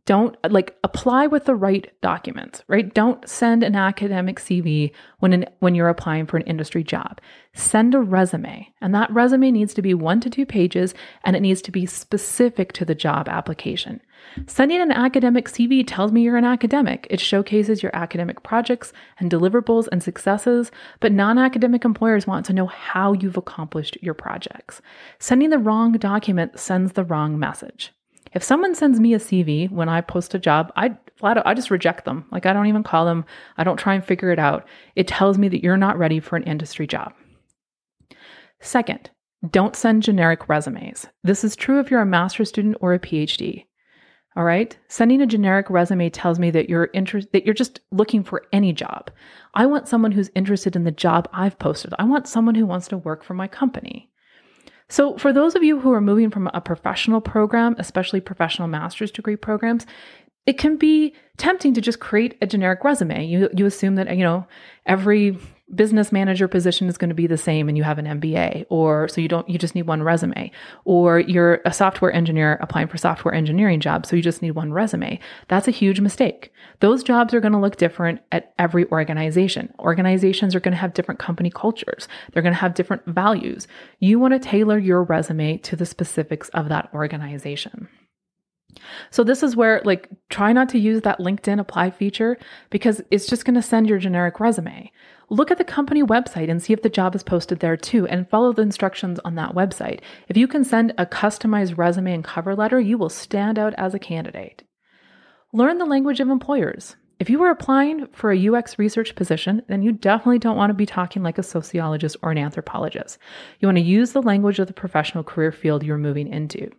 don't 0.07 0.37
like 0.49 0.75
apply 0.83 1.27
with 1.27 1.45
the 1.45 1.53
right 1.53 1.91
documents 2.01 2.63
right? 2.67 2.93
Don't 2.93 3.27
send 3.29 3.61
an 3.61 3.75
academic 3.75 4.39
cv 4.39 4.91
when 5.19 5.33
an, 5.33 5.45
when 5.59 5.75
you're 5.75 5.89
applying 5.89 6.25
for 6.25 6.37
an 6.37 6.43
industry 6.43 6.83
job. 6.83 7.19
Send 7.53 7.93
a 7.93 7.99
resume 7.99 8.73
and 8.81 8.95
that 8.95 9.11
resume 9.11 9.51
needs 9.51 9.73
to 9.73 9.81
be 9.81 9.93
1 9.93 10.21
to 10.21 10.29
2 10.29 10.45
pages 10.45 10.93
and 11.23 11.35
it 11.35 11.41
needs 11.41 11.61
to 11.61 11.71
be 11.71 11.85
specific 11.85 12.71
to 12.73 12.85
the 12.85 12.95
job 12.95 13.27
application. 13.27 14.01
Sending 14.47 14.81
an 14.81 14.91
academic 14.91 15.49
cv 15.49 15.83
tells 15.85 16.13
me 16.13 16.21
you're 16.21 16.37
an 16.37 16.45
academic. 16.45 17.05
It 17.09 17.19
showcases 17.19 17.83
your 17.83 17.95
academic 17.95 18.43
projects 18.43 18.93
and 19.19 19.29
deliverables 19.29 19.89
and 19.91 20.01
successes 20.01 20.71
but 21.01 21.11
non-academic 21.11 21.83
employers 21.83 22.25
want 22.25 22.45
to 22.45 22.53
know 22.53 22.67
how 22.67 23.11
you've 23.11 23.37
accomplished 23.37 23.97
your 24.01 24.13
projects. 24.13 24.81
Sending 25.19 25.49
the 25.49 25.59
wrong 25.59 25.91
document 25.91 26.57
sends 26.57 26.93
the 26.93 27.03
wrong 27.03 27.37
message 27.37 27.91
if 28.37 28.43
someone 28.43 28.75
sends 28.75 28.99
me 28.99 29.15
a 29.15 29.17
CV 29.17 29.67
when 29.71 29.89
I 29.89 29.99
post 29.99 30.35
a 30.35 30.39
job, 30.39 30.71
I 30.75 30.95
flat 31.15 31.39
out, 31.39 31.47
I 31.47 31.55
just 31.55 31.71
reject 31.71 32.05
them. 32.05 32.23
Like 32.31 32.45
I 32.45 32.53
don't 32.53 32.67
even 32.67 32.83
call 32.83 33.03
them. 33.03 33.25
I 33.57 33.63
don't 33.63 33.77
try 33.77 33.95
and 33.95 34.05
figure 34.05 34.29
it 34.29 34.37
out. 34.37 34.67
It 34.95 35.07
tells 35.07 35.39
me 35.39 35.47
that 35.47 35.63
you're 35.63 35.75
not 35.75 35.97
ready 35.97 36.19
for 36.19 36.35
an 36.35 36.43
industry 36.43 36.85
job. 36.85 37.15
Second, 38.61 39.09
don't 39.49 39.75
send 39.75 40.03
generic 40.03 40.47
resumes. 40.47 41.07
This 41.23 41.43
is 41.43 41.55
true 41.55 41.79
if 41.79 41.89
you're 41.89 42.01
a 42.01 42.05
master's 42.05 42.49
student 42.49 42.77
or 42.79 42.93
a 42.93 42.99
PhD. 42.99 43.65
All 44.35 44.43
right? 44.43 44.77
Sending 44.87 45.19
a 45.19 45.25
generic 45.25 45.67
resume 45.71 46.11
tells 46.11 46.37
me 46.37 46.51
that 46.51 46.69
you're 46.69 46.91
interested 46.93 47.33
that 47.33 47.43
you're 47.43 47.55
just 47.55 47.79
looking 47.91 48.23
for 48.23 48.43
any 48.53 48.71
job. 48.71 49.09
I 49.55 49.65
want 49.65 49.87
someone 49.87 50.11
who's 50.11 50.29
interested 50.35 50.75
in 50.75 50.83
the 50.83 50.91
job 50.91 51.27
I've 51.33 51.57
posted. 51.57 51.95
I 51.97 52.03
want 52.03 52.27
someone 52.27 52.53
who 52.53 52.67
wants 52.67 52.87
to 52.89 52.99
work 52.99 53.23
for 53.23 53.33
my 53.33 53.47
company. 53.47 54.11
So, 54.89 55.17
for 55.17 55.33
those 55.33 55.55
of 55.55 55.63
you 55.63 55.79
who 55.79 55.91
are 55.91 56.01
moving 56.01 56.29
from 56.29 56.49
a 56.53 56.61
professional 56.61 57.19
program, 57.19 57.75
especially 57.77 58.21
professional 58.21 58.67
master's 58.67 59.11
degree 59.11 59.35
programs, 59.35 59.85
it 60.45 60.57
can 60.57 60.77
be 60.77 61.13
tempting 61.35 61.73
to 61.73 61.81
just 61.81 61.99
create 61.99 62.37
a 62.41 62.47
generic 62.47 62.83
resume. 62.83 63.25
You 63.25 63.49
you 63.55 63.65
assume 63.65 63.95
that 63.95 64.15
you 64.15 64.23
know 64.23 64.47
every 64.85 65.37
business 65.75 66.13
manager 66.13 66.47
position 66.47 66.87
is 66.87 66.97
going 66.97 67.09
to 67.09 67.15
be 67.15 67.27
the 67.27 67.37
same 67.37 67.67
and 67.67 67.77
you 67.77 67.83
have 67.83 67.99
an 67.99 68.05
MBA 68.05 68.65
or 68.69 69.07
so 69.09 69.19
you 69.19 69.27
don't 69.27 69.47
you 69.49 69.57
just 69.57 69.75
need 69.75 69.81
one 69.81 70.01
resume 70.01 70.49
or 70.85 71.19
you're 71.19 71.61
a 71.65 71.73
software 71.73 72.11
engineer 72.11 72.57
applying 72.61 72.87
for 72.87 72.97
software 72.97 73.33
engineering 73.33 73.81
jobs 73.81 74.07
so 74.07 74.15
you 74.15 74.21
just 74.21 74.41
need 74.41 74.51
one 74.51 74.71
resume. 74.71 75.19
That's 75.49 75.67
a 75.67 75.71
huge 75.71 75.99
mistake. 75.99 76.53
Those 76.79 77.03
jobs 77.03 77.33
are 77.33 77.41
going 77.41 77.51
to 77.51 77.59
look 77.59 77.75
different 77.75 78.21
at 78.31 78.53
every 78.57 78.85
organization. 78.91 79.73
Organizations 79.79 80.55
are 80.55 80.61
going 80.61 80.73
to 80.73 80.79
have 80.79 80.93
different 80.93 81.19
company 81.19 81.49
cultures. 81.49 82.07
They're 82.31 82.43
going 82.43 82.53
to 82.53 82.59
have 82.59 82.73
different 82.73 83.05
values. 83.05 83.67
You 83.99 84.19
want 84.19 84.33
to 84.33 84.39
tailor 84.39 84.77
your 84.77 85.03
resume 85.03 85.57
to 85.57 85.75
the 85.75 85.85
specifics 85.85 86.47
of 86.49 86.69
that 86.69 86.89
organization. 86.93 87.89
So 89.11 89.23
this 89.23 89.43
is 89.43 89.55
where 89.55 89.81
like 89.85 90.09
try 90.29 90.53
not 90.53 90.69
to 90.69 90.79
use 90.79 91.01
that 91.01 91.19
LinkedIn 91.19 91.59
apply 91.59 91.91
feature 91.91 92.37
because 92.69 93.01
it's 93.11 93.27
just 93.27 93.45
going 93.45 93.55
to 93.55 93.61
send 93.61 93.87
your 93.87 93.99
generic 93.99 94.39
resume. 94.39 94.91
Look 95.29 95.51
at 95.51 95.57
the 95.57 95.63
company 95.63 96.03
website 96.03 96.49
and 96.49 96.63
see 96.63 96.71
if 96.71 96.81
the 96.81 96.89
job 96.89 97.13
is 97.13 97.23
posted 97.23 97.59
there 97.59 97.75
too 97.75 98.07
and 98.07 98.29
follow 98.29 98.53
the 98.53 98.61
instructions 98.61 99.19
on 99.25 99.35
that 99.35 99.55
website. 99.55 99.99
If 100.29 100.37
you 100.37 100.47
can 100.47 100.63
send 100.63 100.93
a 100.97 101.05
customized 101.05 101.77
resume 101.77 102.13
and 102.13 102.23
cover 102.23 102.55
letter, 102.55 102.79
you 102.79 102.97
will 102.97 103.09
stand 103.09 103.59
out 103.59 103.73
as 103.77 103.93
a 103.93 103.99
candidate. 103.99 104.63
Learn 105.51 105.77
the 105.77 105.85
language 105.85 106.19
of 106.19 106.29
employers. 106.29 106.95
If 107.19 107.31
you 107.31 107.41
are 107.43 107.49
applying 107.49 108.07
for 108.13 108.31
a 108.31 108.47
UX 108.47 108.77
research 108.77 109.15
position, 109.15 109.63
then 109.67 109.81
you 109.81 109.91
definitely 109.91 110.37
don't 110.37 110.55
want 110.55 110.69
to 110.69 110.75
be 110.75 110.85
talking 110.85 111.23
like 111.23 111.39
a 111.39 111.43
sociologist 111.43 112.15
or 112.21 112.31
an 112.31 112.37
anthropologist. 112.37 113.17
You 113.59 113.67
want 113.67 113.79
to 113.79 113.83
use 113.83 114.11
the 114.11 114.21
language 114.21 114.59
of 114.59 114.67
the 114.67 114.73
professional 114.73 115.23
career 115.23 115.51
field 115.51 115.83
you're 115.83 115.97
moving 115.97 116.31
into. 116.31 116.69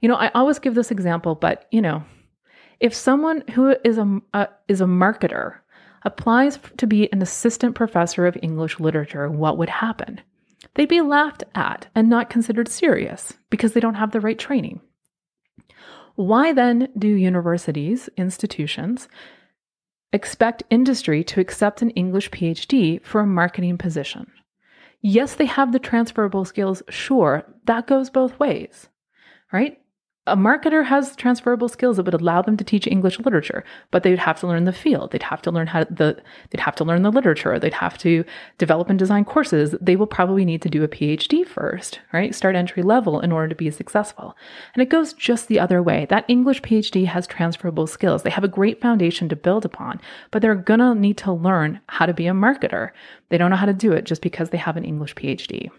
You 0.00 0.08
know, 0.08 0.16
I 0.16 0.30
always 0.34 0.58
give 0.58 0.74
this 0.74 0.90
example, 0.90 1.34
but 1.34 1.66
you 1.70 1.82
know, 1.82 2.02
if 2.80 2.94
someone 2.94 3.42
who 3.52 3.76
is 3.84 3.98
a, 3.98 4.20
a 4.32 4.48
is 4.68 4.80
a 4.80 4.86
marketer 4.86 5.56
applies 6.02 6.58
to 6.78 6.86
be 6.86 7.12
an 7.12 7.20
assistant 7.20 7.74
professor 7.74 8.26
of 8.26 8.38
English 8.42 8.80
literature, 8.80 9.28
what 9.28 9.58
would 9.58 9.68
happen? 9.68 10.20
They'd 10.74 10.88
be 10.88 11.00
laughed 11.00 11.44
at 11.54 11.88
and 11.94 12.08
not 12.08 12.30
considered 12.30 12.68
serious 12.68 13.34
because 13.50 13.72
they 13.72 13.80
don't 13.80 13.94
have 13.94 14.12
the 14.12 14.20
right 14.20 14.38
training. 14.38 14.80
Why 16.14 16.52
then 16.52 16.88
do 16.98 17.08
universities, 17.08 18.08
institutions, 18.16 19.08
expect 20.12 20.62
industry 20.70 21.22
to 21.24 21.40
accept 21.40 21.82
an 21.82 21.90
English 21.90 22.30
PhD 22.30 23.02
for 23.04 23.20
a 23.20 23.26
marketing 23.26 23.78
position? 23.78 24.30
Yes, 25.02 25.34
they 25.34 25.46
have 25.46 25.72
the 25.72 25.78
transferable 25.78 26.44
skills, 26.44 26.82
sure, 26.90 27.44
that 27.64 27.86
goes 27.86 28.10
both 28.10 28.38
ways, 28.38 28.88
right? 29.52 29.80
A 30.26 30.36
marketer 30.36 30.84
has 30.84 31.16
transferable 31.16 31.68
skills 31.68 31.96
that 31.96 32.04
would 32.04 32.14
allow 32.14 32.42
them 32.42 32.56
to 32.58 32.64
teach 32.64 32.86
English 32.86 33.18
literature, 33.18 33.64
but 33.90 34.02
they'd 34.02 34.18
have 34.18 34.38
to 34.40 34.46
learn 34.46 34.64
the 34.64 34.72
field. 34.72 35.10
They'd 35.10 35.22
have 35.22 35.40
to 35.42 35.50
learn 35.50 35.66
how 35.66 35.84
the 35.84 36.22
they'd 36.50 36.60
have 36.60 36.76
to 36.76 36.84
learn 36.84 37.02
the 37.02 37.10
literature. 37.10 37.58
They'd 37.58 37.72
have 37.72 37.96
to 37.98 38.24
develop 38.58 38.90
and 38.90 38.98
design 38.98 39.24
courses. 39.24 39.74
They 39.80 39.96
will 39.96 40.06
probably 40.06 40.44
need 40.44 40.60
to 40.62 40.68
do 40.68 40.84
a 40.84 40.88
PhD 40.88 41.46
first, 41.46 42.00
right? 42.12 42.34
Start 42.34 42.54
entry 42.54 42.82
level 42.82 43.20
in 43.20 43.32
order 43.32 43.48
to 43.48 43.54
be 43.54 43.70
successful. 43.70 44.36
And 44.74 44.82
it 44.82 44.90
goes 44.90 45.14
just 45.14 45.48
the 45.48 45.58
other 45.58 45.82
way. 45.82 46.06
That 46.10 46.26
English 46.28 46.60
PhD 46.60 47.06
has 47.06 47.26
transferable 47.26 47.86
skills. 47.86 48.22
They 48.22 48.30
have 48.30 48.44
a 48.44 48.48
great 48.48 48.80
foundation 48.80 49.28
to 49.30 49.36
build 49.36 49.64
upon, 49.64 50.00
but 50.30 50.42
they're 50.42 50.54
gonna 50.54 50.94
need 50.94 51.16
to 51.18 51.32
learn 51.32 51.80
how 51.88 52.04
to 52.04 52.12
be 52.12 52.26
a 52.26 52.32
marketer. 52.32 52.90
They 53.30 53.38
don't 53.38 53.50
know 53.50 53.56
how 53.56 53.66
to 53.66 53.72
do 53.72 53.92
it 53.92 54.04
just 54.04 54.20
because 54.20 54.50
they 54.50 54.58
have 54.58 54.76
an 54.76 54.84
English 54.84 55.14
PhD. 55.14 55.70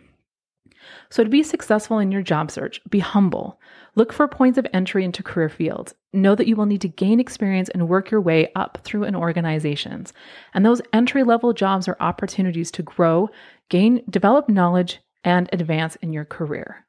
So, 1.10 1.24
to 1.24 1.30
be 1.30 1.44
successful 1.44 2.00
in 2.00 2.12
your 2.12 2.22
job 2.22 2.52
search, 2.52 2.82
be 2.90 3.00
humble. 3.00 3.60
Look 3.96 4.14
for 4.14 4.28
points 4.28 4.58
of 4.58 4.68
entry 4.74 5.04
into 5.04 5.24
career 5.24 5.50
fields. 5.50 5.94
Know 6.14 6.36
that 6.36 6.48
you 6.48 6.56
will 6.56 6.66
need 6.66 6.82
to 6.82 6.88
gain 6.88 7.20
experience 7.20 7.70
and 7.70 7.90
work 7.90 8.12
your 8.12 8.22
way 8.22 8.52
up 8.56 8.80
through 8.84 9.04
an 9.04 9.16
organizations. 9.16 10.14
And 10.54 10.66
those 10.66 10.82
entry 10.94 11.24
level 11.24 11.54
jobs 11.54 11.88
are 11.88 11.98
opportunities 12.00 12.72
to 12.72 12.84
grow, 12.84 13.30
gain, 13.70 14.02
develop 14.10 14.48
knowledge, 14.48 15.00
and 15.24 15.50
advance 15.52 15.96
in 15.98 16.14
your 16.14 16.26
career. 16.26 16.86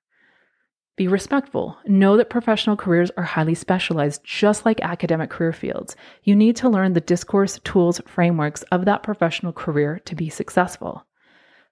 Be 0.97 1.09
respectful. 1.09 1.79
Know 1.87 2.19
that 2.19 2.29
professional 2.29 2.77
careers 2.77 3.11
are 3.17 3.25
highly 3.25 3.55
specialized, 3.55 4.23
just 4.25 4.67
like 4.67 4.81
academic 4.83 5.31
career 5.31 5.53
fields. 5.53 5.97
You 6.23 6.37
need 6.37 6.55
to 6.57 6.69
learn 6.69 6.93
the 6.93 7.01
discourse, 7.01 7.59
tools, 7.65 8.01
frameworks 8.07 8.63
of 8.65 8.85
that 8.85 9.03
professional 9.03 9.53
career 9.53 10.01
to 10.05 10.15
be 10.15 10.29
successful. 10.29 11.07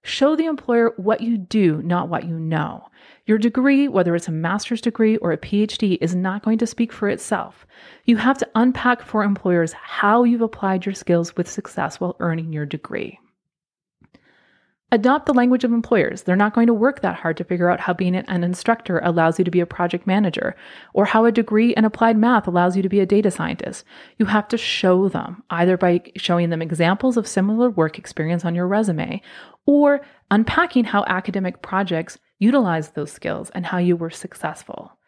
Show 0.02 0.34
the 0.34 0.46
employer 0.46 0.94
what 0.96 1.20
you 1.20 1.36
do, 1.36 1.82
not 1.82 2.08
what 2.08 2.24
you 2.24 2.38
know. 2.38 2.88
Your 3.26 3.38
degree, 3.38 3.86
whether 3.86 4.16
it's 4.16 4.28
a 4.28 4.32
master's 4.32 4.80
degree 4.80 5.16
or 5.18 5.30
a 5.30 5.38
PhD, 5.38 5.98
is 6.00 6.14
not 6.14 6.42
going 6.42 6.58
to 6.58 6.66
speak 6.66 6.92
for 6.92 7.08
itself. 7.08 7.66
You 8.04 8.16
have 8.16 8.38
to 8.38 8.48
unpack 8.54 9.02
for 9.02 9.22
employers 9.22 9.72
how 9.72 10.24
you've 10.24 10.40
applied 10.40 10.86
your 10.86 10.94
skills 10.94 11.36
with 11.36 11.50
success 11.50 12.00
while 12.00 12.16
earning 12.18 12.52
your 12.52 12.66
degree. 12.66 13.18
Adopt 14.92 15.26
the 15.26 15.34
language 15.34 15.62
of 15.62 15.72
employers. 15.72 16.22
They're 16.22 16.34
not 16.34 16.52
going 16.52 16.66
to 16.66 16.74
work 16.74 17.00
that 17.02 17.14
hard 17.14 17.36
to 17.36 17.44
figure 17.44 17.70
out 17.70 17.78
how 17.78 17.94
being 17.94 18.16
an 18.16 18.42
instructor 18.42 18.98
allows 19.04 19.38
you 19.38 19.44
to 19.44 19.50
be 19.50 19.60
a 19.60 19.66
project 19.66 20.04
manager 20.04 20.56
or 20.94 21.04
how 21.04 21.24
a 21.24 21.30
degree 21.30 21.72
in 21.74 21.84
applied 21.84 22.16
math 22.16 22.48
allows 22.48 22.76
you 22.76 22.82
to 22.82 22.88
be 22.88 22.98
a 22.98 23.06
data 23.06 23.30
scientist. 23.30 23.84
You 24.18 24.26
have 24.26 24.48
to 24.48 24.58
show 24.58 25.08
them 25.08 25.44
either 25.48 25.76
by 25.76 26.02
showing 26.16 26.50
them 26.50 26.60
examples 26.60 27.16
of 27.16 27.28
similar 27.28 27.70
work 27.70 28.00
experience 28.00 28.44
on 28.44 28.56
your 28.56 28.66
resume 28.66 29.22
or 29.66 30.00
unpacking 30.30 30.84
how 30.84 31.04
academic 31.06 31.62
projects 31.62 32.18
utilize 32.38 32.90
those 32.90 33.12
skills 33.12 33.50
and 33.50 33.66
how 33.66 33.78
you 33.78 33.96
were 33.96 34.10
successful. 34.10 34.98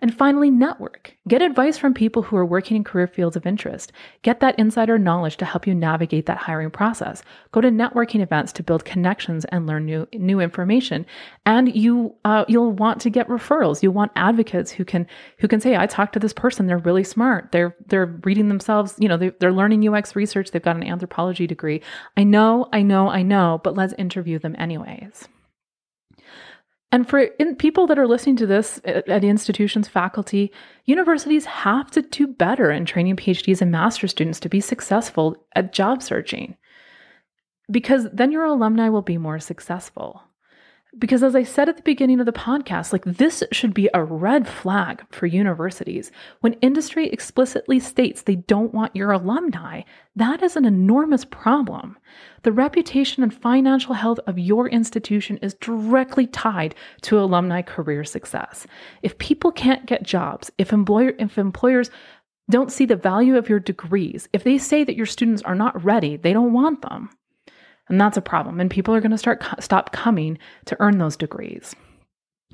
And 0.00 0.14
finally, 0.14 0.48
network. 0.48 1.16
Get 1.26 1.42
advice 1.42 1.76
from 1.76 1.92
people 1.92 2.22
who 2.22 2.36
are 2.36 2.46
working 2.46 2.76
in 2.76 2.84
career 2.84 3.08
fields 3.08 3.34
of 3.34 3.46
interest. 3.46 3.90
Get 4.22 4.38
that 4.38 4.56
insider 4.56 4.96
knowledge 4.96 5.36
to 5.38 5.44
help 5.44 5.66
you 5.66 5.74
navigate 5.74 6.26
that 6.26 6.38
hiring 6.38 6.70
process. 6.70 7.22
Go 7.50 7.60
to 7.60 7.68
networking 7.68 8.20
events 8.20 8.52
to 8.52 8.62
build 8.62 8.84
connections 8.84 9.44
and 9.46 9.66
learn 9.66 9.86
new 9.86 10.06
new 10.12 10.38
information. 10.38 11.04
And 11.46 11.74
you 11.74 12.14
uh, 12.24 12.44
you'll 12.46 12.72
want 12.72 13.00
to 13.02 13.10
get 13.10 13.28
referrals. 13.28 13.82
You'll 13.82 13.92
want 13.92 14.12
advocates 14.14 14.70
who 14.70 14.84
can 14.84 15.06
who 15.38 15.48
can 15.48 15.60
say, 15.60 15.76
"I 15.76 15.86
talked 15.86 16.12
to 16.12 16.20
this 16.20 16.32
person. 16.32 16.66
They're 16.66 16.78
really 16.78 17.04
smart. 17.04 17.50
They're 17.50 17.74
they're 17.86 18.06
reading 18.22 18.48
themselves. 18.48 18.94
You 18.98 19.08
know, 19.08 19.16
they, 19.16 19.30
they're 19.40 19.52
learning 19.52 19.86
UX 19.88 20.14
research. 20.14 20.52
They've 20.52 20.62
got 20.62 20.76
an 20.76 20.84
anthropology 20.84 21.46
degree. 21.48 21.82
I 22.16 22.22
know, 22.22 22.68
I 22.72 22.82
know, 22.82 23.08
I 23.08 23.22
know. 23.22 23.60
But 23.64 23.74
let's 23.74 23.94
interview 23.98 24.38
them 24.38 24.54
anyways." 24.58 25.28
And 26.90 27.08
for 27.08 27.20
in, 27.20 27.54
people 27.56 27.86
that 27.86 27.98
are 27.98 28.06
listening 28.06 28.36
to 28.36 28.46
this 28.46 28.80
at, 28.84 29.08
at, 29.08 29.24
institutions, 29.24 29.88
faculty, 29.88 30.50
universities 30.86 31.44
have 31.44 31.90
to 31.90 32.02
do 32.02 32.26
better 32.26 32.70
in 32.70 32.86
training 32.86 33.16
PhDs 33.16 33.60
and 33.60 33.70
master 33.70 34.08
students 34.08 34.40
to 34.40 34.48
be 34.48 34.60
successful 34.60 35.36
at 35.54 35.72
job 35.72 36.02
searching. 36.02 36.56
Because 37.70 38.06
then 38.12 38.32
your 38.32 38.44
alumni 38.44 38.88
will 38.88 39.02
be 39.02 39.18
more 39.18 39.38
successful. 39.38 40.22
Because 40.96 41.22
as 41.22 41.36
I 41.36 41.42
said 41.42 41.68
at 41.68 41.76
the 41.76 41.82
beginning 41.82 42.18
of 42.18 42.24
the 42.24 42.32
podcast, 42.32 42.94
like 42.94 43.04
this 43.04 43.42
should 43.52 43.74
be 43.74 43.90
a 43.92 44.02
red 44.02 44.48
flag 44.48 45.04
for 45.10 45.26
universities. 45.26 46.10
When 46.40 46.54
industry 46.54 47.08
explicitly 47.08 47.78
states 47.78 48.22
they 48.22 48.36
don't 48.36 48.72
want 48.72 48.96
your 48.96 49.12
alumni, 49.12 49.82
that 50.16 50.42
is 50.42 50.56
an 50.56 50.64
enormous 50.64 51.26
problem. 51.26 51.98
The 52.42 52.52
reputation 52.52 53.22
and 53.22 53.34
financial 53.34 53.94
health 53.94 54.18
of 54.26 54.38
your 54.38 54.66
institution 54.66 55.36
is 55.42 55.54
directly 55.54 56.26
tied 56.26 56.74
to 57.02 57.20
alumni 57.20 57.60
career 57.60 58.02
success. 58.02 58.66
If 59.02 59.18
people 59.18 59.52
can't 59.52 59.84
get 59.84 60.02
jobs, 60.04 60.50
if 60.56 60.72
employer 60.72 61.12
if 61.18 61.36
employers 61.36 61.90
don't 62.50 62.72
see 62.72 62.86
the 62.86 62.96
value 62.96 63.36
of 63.36 63.50
your 63.50 63.60
degrees, 63.60 64.26
if 64.32 64.42
they 64.42 64.56
say 64.56 64.84
that 64.84 64.96
your 64.96 65.04
students 65.04 65.42
are 65.42 65.54
not 65.54 65.84
ready, 65.84 66.16
they 66.16 66.32
don't 66.32 66.54
want 66.54 66.80
them 66.80 67.10
and 67.88 68.00
that's 68.00 68.16
a 68.16 68.22
problem. 68.22 68.60
And 68.60 68.70
people 68.70 68.94
are 68.94 69.00
going 69.00 69.10
to 69.10 69.18
start 69.18 69.44
stop 69.60 69.92
coming 69.92 70.38
to 70.66 70.76
earn 70.80 70.98
those 70.98 71.16
degrees. 71.16 71.74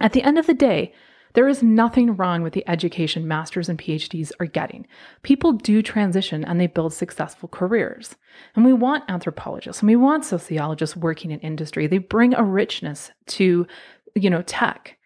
At 0.00 0.12
the 0.12 0.22
end 0.22 0.38
of 0.38 0.46
the 0.46 0.54
day, 0.54 0.92
there 1.34 1.48
is 1.48 1.62
nothing 1.62 2.16
wrong 2.16 2.42
with 2.42 2.52
the 2.52 2.66
education 2.68 3.26
masters 3.26 3.68
and 3.68 3.78
PhDs 3.78 4.30
are 4.38 4.46
getting. 4.46 4.86
People 5.22 5.52
do 5.52 5.82
transition 5.82 6.44
and 6.44 6.60
they 6.60 6.68
build 6.68 6.94
successful 6.94 7.48
careers. 7.48 8.14
And 8.54 8.64
we 8.64 8.72
want 8.72 9.04
anthropologists 9.08 9.82
and 9.82 9.88
we 9.88 9.96
want 9.96 10.24
sociologists 10.24 10.96
working 10.96 11.32
in 11.32 11.40
industry. 11.40 11.86
They 11.86 11.98
bring 11.98 12.34
a 12.34 12.44
richness 12.44 13.10
to, 13.26 13.66
you 14.14 14.30
know, 14.30 14.42
tech 14.42 14.96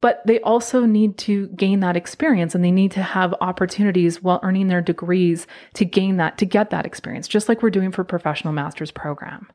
but 0.00 0.22
they 0.26 0.40
also 0.40 0.86
need 0.86 1.18
to 1.18 1.48
gain 1.48 1.80
that 1.80 1.96
experience 1.96 2.54
and 2.54 2.64
they 2.64 2.70
need 2.70 2.90
to 2.92 3.02
have 3.02 3.34
opportunities 3.40 4.22
while 4.22 4.40
earning 4.42 4.68
their 4.68 4.80
degrees 4.80 5.46
to 5.74 5.84
gain 5.84 6.16
that 6.16 6.38
to 6.38 6.46
get 6.46 6.70
that 6.70 6.86
experience 6.86 7.28
just 7.28 7.48
like 7.48 7.62
we're 7.62 7.70
doing 7.70 7.92
for 7.92 8.04
professional 8.04 8.52
master's 8.52 8.90
program. 8.90 9.46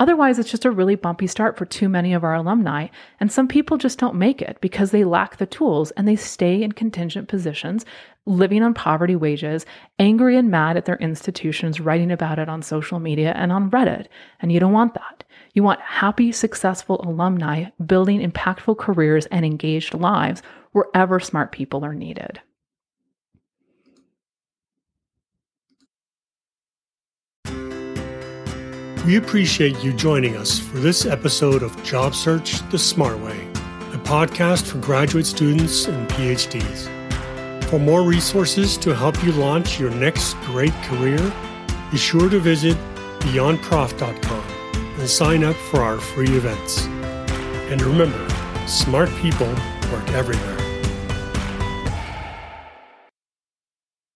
Otherwise 0.00 0.38
it's 0.38 0.50
just 0.50 0.64
a 0.64 0.70
really 0.70 0.94
bumpy 0.94 1.26
start 1.26 1.56
for 1.56 1.64
too 1.64 1.88
many 1.88 2.12
of 2.12 2.24
our 2.24 2.34
alumni 2.34 2.88
and 3.20 3.30
some 3.30 3.46
people 3.46 3.76
just 3.76 3.98
don't 3.98 4.14
make 4.14 4.42
it 4.42 4.58
because 4.60 4.90
they 4.90 5.04
lack 5.04 5.36
the 5.36 5.46
tools 5.46 5.90
and 5.92 6.08
they 6.08 6.16
stay 6.16 6.62
in 6.62 6.72
contingent 6.72 7.28
positions 7.28 7.84
living 8.24 8.62
on 8.62 8.72
poverty 8.72 9.16
wages 9.16 9.66
angry 9.98 10.36
and 10.36 10.50
mad 10.50 10.76
at 10.76 10.84
their 10.84 10.96
institutions 10.96 11.80
writing 11.80 12.10
about 12.10 12.38
it 12.38 12.48
on 12.48 12.62
social 12.62 12.98
media 12.98 13.32
and 13.36 13.52
on 13.52 13.70
reddit 13.70 14.06
and 14.40 14.52
you 14.52 14.60
don't 14.60 14.72
want 14.72 14.94
that 14.94 15.24
you 15.52 15.62
want 15.62 15.80
happy, 15.80 16.32
successful 16.32 17.00
alumni 17.02 17.66
building 17.84 18.20
impactful 18.20 18.78
careers 18.78 19.26
and 19.26 19.44
engaged 19.44 19.94
lives 19.94 20.42
wherever 20.72 21.20
smart 21.20 21.52
people 21.52 21.84
are 21.84 21.94
needed. 21.94 22.40
We 29.04 29.16
appreciate 29.16 29.82
you 29.82 29.92
joining 29.92 30.36
us 30.36 30.60
for 30.60 30.78
this 30.78 31.06
episode 31.06 31.64
of 31.64 31.82
Job 31.82 32.14
Search 32.14 32.66
the 32.70 32.78
Smart 32.78 33.18
Way, 33.18 33.48
a 33.92 33.98
podcast 34.04 34.62
for 34.66 34.78
graduate 34.78 35.26
students 35.26 35.86
and 35.86 36.08
PhDs. 36.10 36.88
For 37.64 37.80
more 37.80 38.04
resources 38.04 38.76
to 38.78 38.94
help 38.94 39.22
you 39.24 39.32
launch 39.32 39.80
your 39.80 39.90
next 39.90 40.34
great 40.42 40.74
career, 40.84 41.32
be 41.90 41.98
sure 41.98 42.28
to 42.30 42.38
visit 42.38 42.76
beyondprof.com 43.22 44.51
and 45.02 45.10
sign 45.10 45.42
up 45.42 45.56
for 45.56 45.80
our 45.80 45.98
free 45.98 46.30
events. 46.36 46.86
And 47.72 47.82
remember, 47.82 48.28
smart 48.68 49.10
people 49.16 49.48
work 49.90 50.08
everywhere. 50.10 50.61